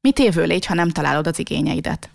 Mit 0.00 0.18
évő 0.18 0.44
légy, 0.44 0.66
ha 0.66 0.74
nem 0.74 0.90
találod 0.90 1.26
az 1.26 1.38
igényeidet? 1.38 2.10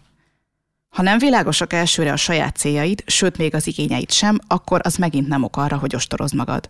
Ha 0.95 1.01
nem 1.01 1.17
világosak 1.17 1.73
elsőre 1.73 2.11
a 2.11 2.15
saját 2.15 2.55
céljaid, 2.55 3.03
sőt 3.05 3.37
még 3.37 3.55
az 3.55 3.67
igényeid 3.67 4.11
sem, 4.11 4.39
akkor 4.47 4.81
az 4.83 4.95
megint 4.95 5.27
nem 5.27 5.43
ok 5.43 5.57
arra, 5.57 5.77
hogy 5.77 5.95
ostorozd 5.95 6.35
magad. 6.35 6.69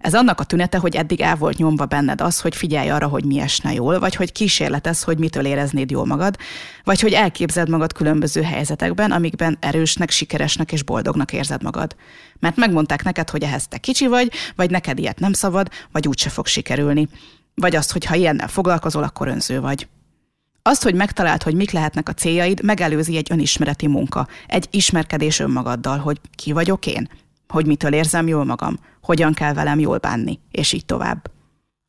Ez 0.00 0.14
annak 0.14 0.40
a 0.40 0.44
tünete, 0.44 0.78
hogy 0.78 0.96
eddig 0.96 1.20
el 1.20 1.36
volt 1.36 1.56
nyomva 1.56 1.86
benned 1.86 2.20
az, 2.20 2.40
hogy 2.40 2.56
figyelj 2.56 2.88
arra, 2.90 3.06
hogy 3.06 3.24
mi 3.24 3.40
esne 3.40 3.72
jól, 3.72 3.98
vagy 3.98 4.14
hogy 4.14 4.32
kísérletez, 4.32 5.02
hogy 5.02 5.18
mitől 5.18 5.46
éreznéd 5.46 5.90
jól 5.90 6.06
magad, 6.06 6.36
vagy 6.84 7.00
hogy 7.00 7.12
elképzeld 7.12 7.68
magad 7.68 7.92
különböző 7.92 8.42
helyzetekben, 8.42 9.10
amikben 9.10 9.56
erősnek, 9.60 10.10
sikeresnek 10.10 10.72
és 10.72 10.82
boldognak 10.82 11.32
érzed 11.32 11.62
magad. 11.62 11.96
Mert 12.38 12.56
megmondták 12.56 13.02
neked, 13.02 13.30
hogy 13.30 13.42
ehhez 13.42 13.66
te 13.68 13.78
kicsi 13.78 14.06
vagy, 14.06 14.32
vagy 14.56 14.70
neked 14.70 14.98
ilyet 14.98 15.18
nem 15.18 15.32
szabad, 15.32 15.70
vagy 15.92 16.08
úgyse 16.08 16.30
fog 16.30 16.46
sikerülni. 16.46 17.08
Vagy 17.54 17.76
azt, 17.76 17.92
hogy 17.92 18.04
ha 18.04 18.14
ilyennel 18.14 18.48
foglalkozol, 18.48 19.02
akkor 19.02 19.28
önző 19.28 19.60
vagy. 19.60 19.88
Azt, 20.62 20.82
hogy 20.82 20.94
megtaláld, 20.94 21.42
hogy 21.42 21.54
mik 21.54 21.70
lehetnek 21.70 22.08
a 22.08 22.14
céljaid, 22.14 22.62
megelőzi 22.62 23.16
egy 23.16 23.28
önismereti 23.30 23.86
munka, 23.86 24.28
egy 24.46 24.68
ismerkedés 24.70 25.38
önmagaddal, 25.38 25.98
hogy 25.98 26.20
ki 26.34 26.52
vagyok 26.52 26.86
én, 26.86 27.08
hogy 27.50 27.66
mitől 27.66 27.92
érzem 27.92 28.28
jól 28.28 28.44
magam, 28.44 28.78
hogyan 29.02 29.32
kell 29.32 29.52
velem 29.52 29.78
jól 29.78 29.98
bánni, 29.98 30.40
és 30.50 30.72
így 30.72 30.84
tovább. 30.84 31.30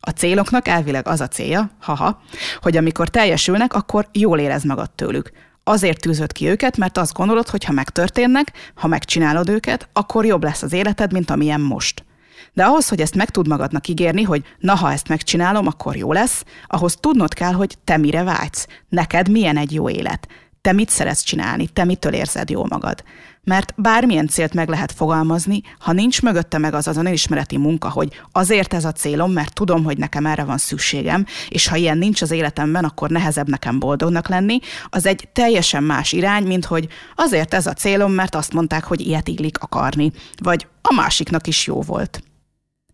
A 0.04 0.10
céloknak 0.10 0.68
elvileg 0.68 1.08
az 1.08 1.20
a 1.20 1.28
célja, 1.28 1.70
haha, 1.80 2.22
hogy 2.60 2.76
amikor 2.76 3.08
teljesülnek, 3.08 3.74
akkor 3.74 4.08
jól 4.12 4.38
érez 4.38 4.64
magad 4.64 4.90
tőlük. 4.90 5.30
Azért 5.64 6.00
tűzött 6.00 6.32
ki 6.32 6.48
őket, 6.48 6.76
mert 6.76 6.98
azt 6.98 7.12
gondolod, 7.12 7.48
hogy 7.48 7.64
ha 7.64 7.72
megtörténnek, 7.72 8.52
ha 8.74 8.86
megcsinálod 8.86 9.48
őket, 9.48 9.88
akkor 9.92 10.24
jobb 10.24 10.42
lesz 10.42 10.62
az 10.62 10.72
életed, 10.72 11.12
mint 11.12 11.30
amilyen 11.30 11.60
most. 11.60 12.04
De 12.52 12.64
ahhoz, 12.64 12.88
hogy 12.88 13.00
ezt 13.00 13.14
meg 13.14 13.30
tud 13.30 13.48
magadnak 13.48 13.88
ígérni, 13.88 14.22
hogy 14.22 14.44
na, 14.58 14.74
ha 14.74 14.92
ezt 14.92 15.08
megcsinálom, 15.08 15.66
akkor 15.66 15.96
jó 15.96 16.12
lesz, 16.12 16.44
ahhoz 16.66 16.96
tudnod 17.00 17.34
kell, 17.34 17.52
hogy 17.52 17.76
te 17.84 17.96
mire 17.96 18.22
vágysz, 18.22 18.66
neked 18.88 19.28
milyen 19.28 19.56
egy 19.56 19.72
jó 19.72 19.88
élet, 19.88 20.28
te 20.62 20.72
mit 20.72 20.90
szeretsz 20.90 21.22
csinálni, 21.22 21.68
te 21.68 21.84
mitől 21.84 22.12
érzed 22.12 22.50
jól 22.50 22.66
magad. 22.68 23.04
Mert 23.44 23.74
bármilyen 23.76 24.26
célt 24.26 24.54
meg 24.54 24.68
lehet 24.68 24.92
fogalmazni, 24.92 25.62
ha 25.78 25.92
nincs 25.92 26.22
mögötte 26.22 26.58
meg 26.58 26.74
az 26.74 26.86
az 26.86 26.96
önismereti 26.96 27.56
munka, 27.56 27.90
hogy 27.90 28.20
azért 28.32 28.74
ez 28.74 28.84
a 28.84 28.92
célom, 28.92 29.32
mert 29.32 29.54
tudom, 29.54 29.84
hogy 29.84 29.98
nekem 29.98 30.26
erre 30.26 30.44
van 30.44 30.58
szükségem, 30.58 31.26
és 31.48 31.68
ha 31.68 31.76
ilyen 31.76 31.98
nincs 31.98 32.22
az 32.22 32.30
életemben, 32.30 32.84
akkor 32.84 33.10
nehezebb 33.10 33.48
nekem 33.48 33.78
boldognak 33.78 34.28
lenni, 34.28 34.58
az 34.88 35.06
egy 35.06 35.28
teljesen 35.32 35.82
más 35.82 36.12
irány, 36.12 36.44
mint 36.44 36.64
hogy 36.64 36.88
azért 37.16 37.54
ez 37.54 37.66
a 37.66 37.72
célom, 37.72 38.12
mert 38.12 38.34
azt 38.34 38.52
mondták, 38.52 38.84
hogy 38.84 39.00
ilyet 39.00 39.28
illik 39.28 39.58
akarni, 39.58 40.12
vagy 40.36 40.66
a 40.82 40.94
másiknak 40.94 41.46
is 41.46 41.66
jó 41.66 41.80
volt. 41.80 42.22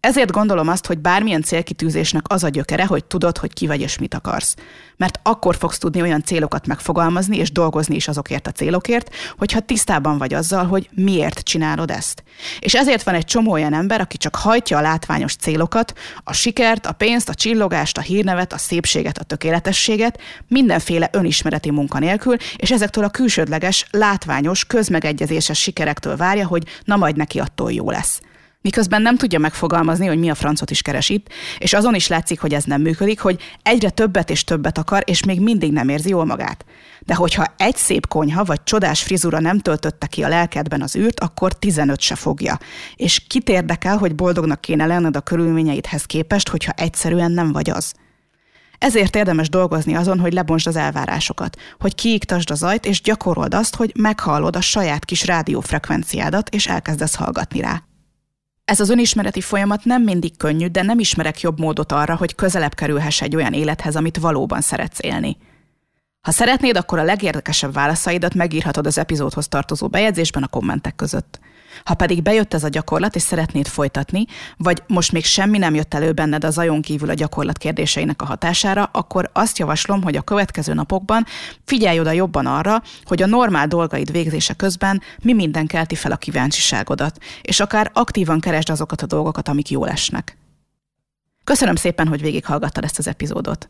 Ezért 0.00 0.30
gondolom 0.30 0.68
azt, 0.68 0.86
hogy 0.86 0.98
bármilyen 0.98 1.42
célkitűzésnek 1.42 2.22
az 2.28 2.44
a 2.44 2.48
gyökere, 2.48 2.86
hogy 2.86 3.04
tudod, 3.04 3.38
hogy 3.38 3.52
ki 3.52 3.66
vagy 3.66 3.80
és 3.80 3.98
mit 3.98 4.14
akarsz. 4.14 4.54
Mert 4.96 5.20
akkor 5.22 5.56
fogsz 5.56 5.78
tudni 5.78 6.00
olyan 6.02 6.22
célokat 6.22 6.66
megfogalmazni 6.66 7.36
és 7.36 7.52
dolgozni 7.52 7.94
is 7.94 8.08
azokért 8.08 8.46
a 8.46 8.52
célokért, 8.52 9.14
hogyha 9.38 9.60
tisztában 9.60 10.18
vagy 10.18 10.34
azzal, 10.34 10.66
hogy 10.66 10.88
miért 10.94 11.38
csinálod 11.38 11.90
ezt. 11.90 12.22
És 12.58 12.74
ezért 12.74 13.02
van 13.02 13.14
egy 13.14 13.24
csomó 13.24 13.52
olyan 13.52 13.74
ember, 13.74 14.00
aki 14.00 14.16
csak 14.16 14.36
hajtja 14.36 14.78
a 14.78 14.80
látványos 14.80 15.34
célokat, 15.34 15.92
a 16.24 16.32
sikert, 16.32 16.86
a 16.86 16.92
pénzt, 16.92 17.28
a 17.28 17.34
csillogást, 17.34 17.98
a 17.98 18.00
hírnevet, 18.00 18.52
a 18.52 18.58
szépséget, 18.58 19.18
a 19.18 19.24
tökéletességet, 19.24 20.20
mindenféle 20.48 21.08
önismereti 21.12 21.70
munka 21.70 21.98
nélkül, 21.98 22.36
és 22.56 22.70
ezektől 22.70 23.04
a 23.04 23.10
külsődleges, 23.10 23.86
látványos, 23.90 24.64
közmegegyezéses 24.64 25.60
sikerektől 25.60 26.16
várja, 26.16 26.46
hogy 26.46 26.64
na 26.84 26.96
majd 26.96 27.16
neki 27.16 27.38
attól 27.38 27.72
jó 27.72 27.90
lesz 27.90 28.20
miközben 28.68 29.02
nem 29.02 29.16
tudja 29.16 29.38
megfogalmazni, 29.38 30.06
hogy 30.06 30.18
mi 30.18 30.30
a 30.30 30.34
francot 30.34 30.70
is 30.70 30.82
keres 30.82 31.08
itt, 31.08 31.26
és 31.58 31.72
azon 31.72 31.94
is 31.94 32.06
látszik, 32.06 32.40
hogy 32.40 32.54
ez 32.54 32.64
nem 32.64 32.80
működik, 32.80 33.20
hogy 33.20 33.40
egyre 33.62 33.90
többet 33.90 34.30
és 34.30 34.44
többet 34.44 34.78
akar, 34.78 35.02
és 35.06 35.24
még 35.24 35.40
mindig 35.40 35.72
nem 35.72 35.88
érzi 35.88 36.08
jól 36.08 36.24
magát. 36.24 36.64
De 37.00 37.14
hogyha 37.14 37.44
egy 37.56 37.76
szép 37.76 38.06
konyha 38.06 38.44
vagy 38.44 38.62
csodás 38.62 39.02
frizura 39.02 39.40
nem 39.40 39.58
töltötte 39.58 40.06
ki 40.06 40.22
a 40.22 40.28
lelkedben 40.28 40.82
az 40.82 40.96
űrt, 40.96 41.20
akkor 41.20 41.52
15 41.52 42.00
se 42.00 42.14
fogja. 42.14 42.58
És 42.96 43.22
kit 43.26 43.48
érdekel, 43.48 43.96
hogy 43.96 44.14
boldognak 44.14 44.60
kéne 44.60 44.86
lenned 44.86 45.16
a 45.16 45.20
körülményeidhez 45.20 46.04
képest, 46.04 46.48
hogyha 46.48 46.72
egyszerűen 46.72 47.30
nem 47.30 47.52
vagy 47.52 47.70
az. 47.70 47.94
Ezért 48.78 49.16
érdemes 49.16 49.48
dolgozni 49.48 49.94
azon, 49.94 50.18
hogy 50.18 50.32
lebonsd 50.32 50.66
az 50.66 50.76
elvárásokat, 50.76 51.56
hogy 51.78 51.94
kiiktasd 51.94 52.50
az 52.50 52.62
ajt, 52.62 52.86
és 52.86 53.02
gyakorold 53.02 53.54
azt, 53.54 53.76
hogy 53.76 53.92
meghallod 53.98 54.56
a 54.56 54.60
saját 54.60 55.04
kis 55.04 55.26
rádiófrekvenciádat, 55.26 56.48
és 56.48 56.66
elkezdesz 56.66 57.14
hallgatni 57.14 57.60
rá. 57.60 57.87
Ez 58.68 58.80
az 58.80 58.88
önismereti 58.90 59.40
folyamat 59.40 59.84
nem 59.84 60.02
mindig 60.02 60.36
könnyű, 60.36 60.66
de 60.66 60.82
nem 60.82 60.98
ismerek 60.98 61.40
jobb 61.40 61.58
módot 61.58 61.92
arra, 61.92 62.16
hogy 62.16 62.34
közelebb 62.34 62.74
kerülhess 62.74 63.22
egy 63.22 63.36
olyan 63.36 63.52
élethez, 63.52 63.96
amit 63.96 64.16
valóban 64.16 64.60
szeretsz 64.60 64.98
élni. 65.02 65.36
Ha 66.20 66.30
szeretnéd, 66.30 66.76
akkor 66.76 66.98
a 66.98 67.02
legérdekesebb 67.02 67.72
válaszaidat 67.72 68.34
megírhatod 68.34 68.86
az 68.86 68.98
epizódhoz 68.98 69.48
tartozó 69.48 69.88
bejegyzésben 69.88 70.42
a 70.42 70.46
kommentek 70.46 70.94
között. 70.94 71.40
Ha 71.84 71.94
pedig 71.94 72.22
bejött 72.22 72.54
ez 72.54 72.64
a 72.64 72.68
gyakorlat, 72.68 73.14
és 73.14 73.22
szeretnéd 73.22 73.66
folytatni, 73.66 74.24
vagy 74.56 74.82
most 74.86 75.12
még 75.12 75.24
semmi 75.24 75.58
nem 75.58 75.74
jött 75.74 75.94
elő 75.94 76.12
benned 76.12 76.44
az 76.44 76.58
ajon 76.58 76.82
kívül 76.82 77.10
a 77.10 77.14
gyakorlat 77.14 77.58
kérdéseinek 77.58 78.22
a 78.22 78.26
hatására, 78.26 78.88
akkor 78.92 79.30
azt 79.32 79.58
javaslom, 79.58 80.02
hogy 80.02 80.16
a 80.16 80.22
következő 80.22 80.74
napokban 80.74 81.24
figyelj 81.64 82.00
oda 82.00 82.10
jobban 82.10 82.46
arra, 82.46 82.82
hogy 83.04 83.22
a 83.22 83.26
normál 83.26 83.66
dolgaid 83.66 84.12
végzése 84.12 84.54
közben 84.54 85.02
mi 85.22 85.32
minden 85.32 85.66
kelti 85.66 85.94
fel 85.94 86.12
a 86.12 86.16
kíváncsiságodat, 86.16 87.18
és 87.42 87.60
akár 87.60 87.90
aktívan 87.94 88.40
keresd 88.40 88.70
azokat 88.70 89.02
a 89.02 89.06
dolgokat, 89.06 89.48
amik 89.48 89.70
jól 89.70 89.88
esnek. 89.88 90.36
Köszönöm 91.44 91.74
szépen, 91.74 92.08
hogy 92.08 92.20
végighallgattad 92.20 92.84
ezt 92.84 92.98
az 92.98 93.06
epizódot. 93.06 93.68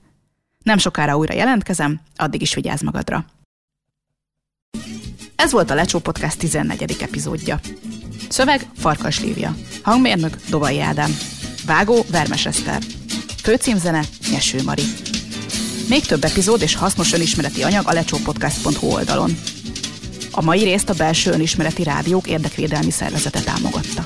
Nem 0.63 0.79
sokára 0.79 1.17
újra 1.17 1.35
jelentkezem, 1.35 2.01
addig 2.17 2.43
is 2.43 2.55
vigyázz 2.55 2.83
magadra. 2.83 3.25
Ez 5.43 5.53
volt 5.53 5.71
a 5.71 5.75
Lecsó 5.75 5.99
Podcast 5.99 6.39
14. 6.39 6.97
epizódja. 7.01 7.61
Szöveg 8.29 8.67
Farkas 8.77 9.21
Lívia. 9.21 9.57
Hangmérnök 9.83 10.37
Dovai 10.49 10.81
Ádám. 10.81 11.17
Vágó 11.67 12.05
Vermes 12.11 12.47
Eszter. 12.47 12.83
Főcímzene 13.43 14.03
Nyeső 14.31 14.63
Mari. 14.63 14.83
Még 15.89 16.07
több 16.07 16.25
epizód 16.25 16.63
és 16.63 16.75
hasznos 16.75 17.13
önismereti 17.13 17.63
anyag 17.63 17.89
a 17.89 17.93
lecsópodcast.hu 17.93 18.87
oldalon. 18.87 19.39
A 20.31 20.43
mai 20.43 20.63
részt 20.63 20.89
a 20.89 20.95
belső 20.95 21.31
önismereti 21.31 21.83
rádiók 21.83 22.27
érdekvédelmi 22.27 22.91
szervezete 22.91 23.41
támogatta. 23.41 24.05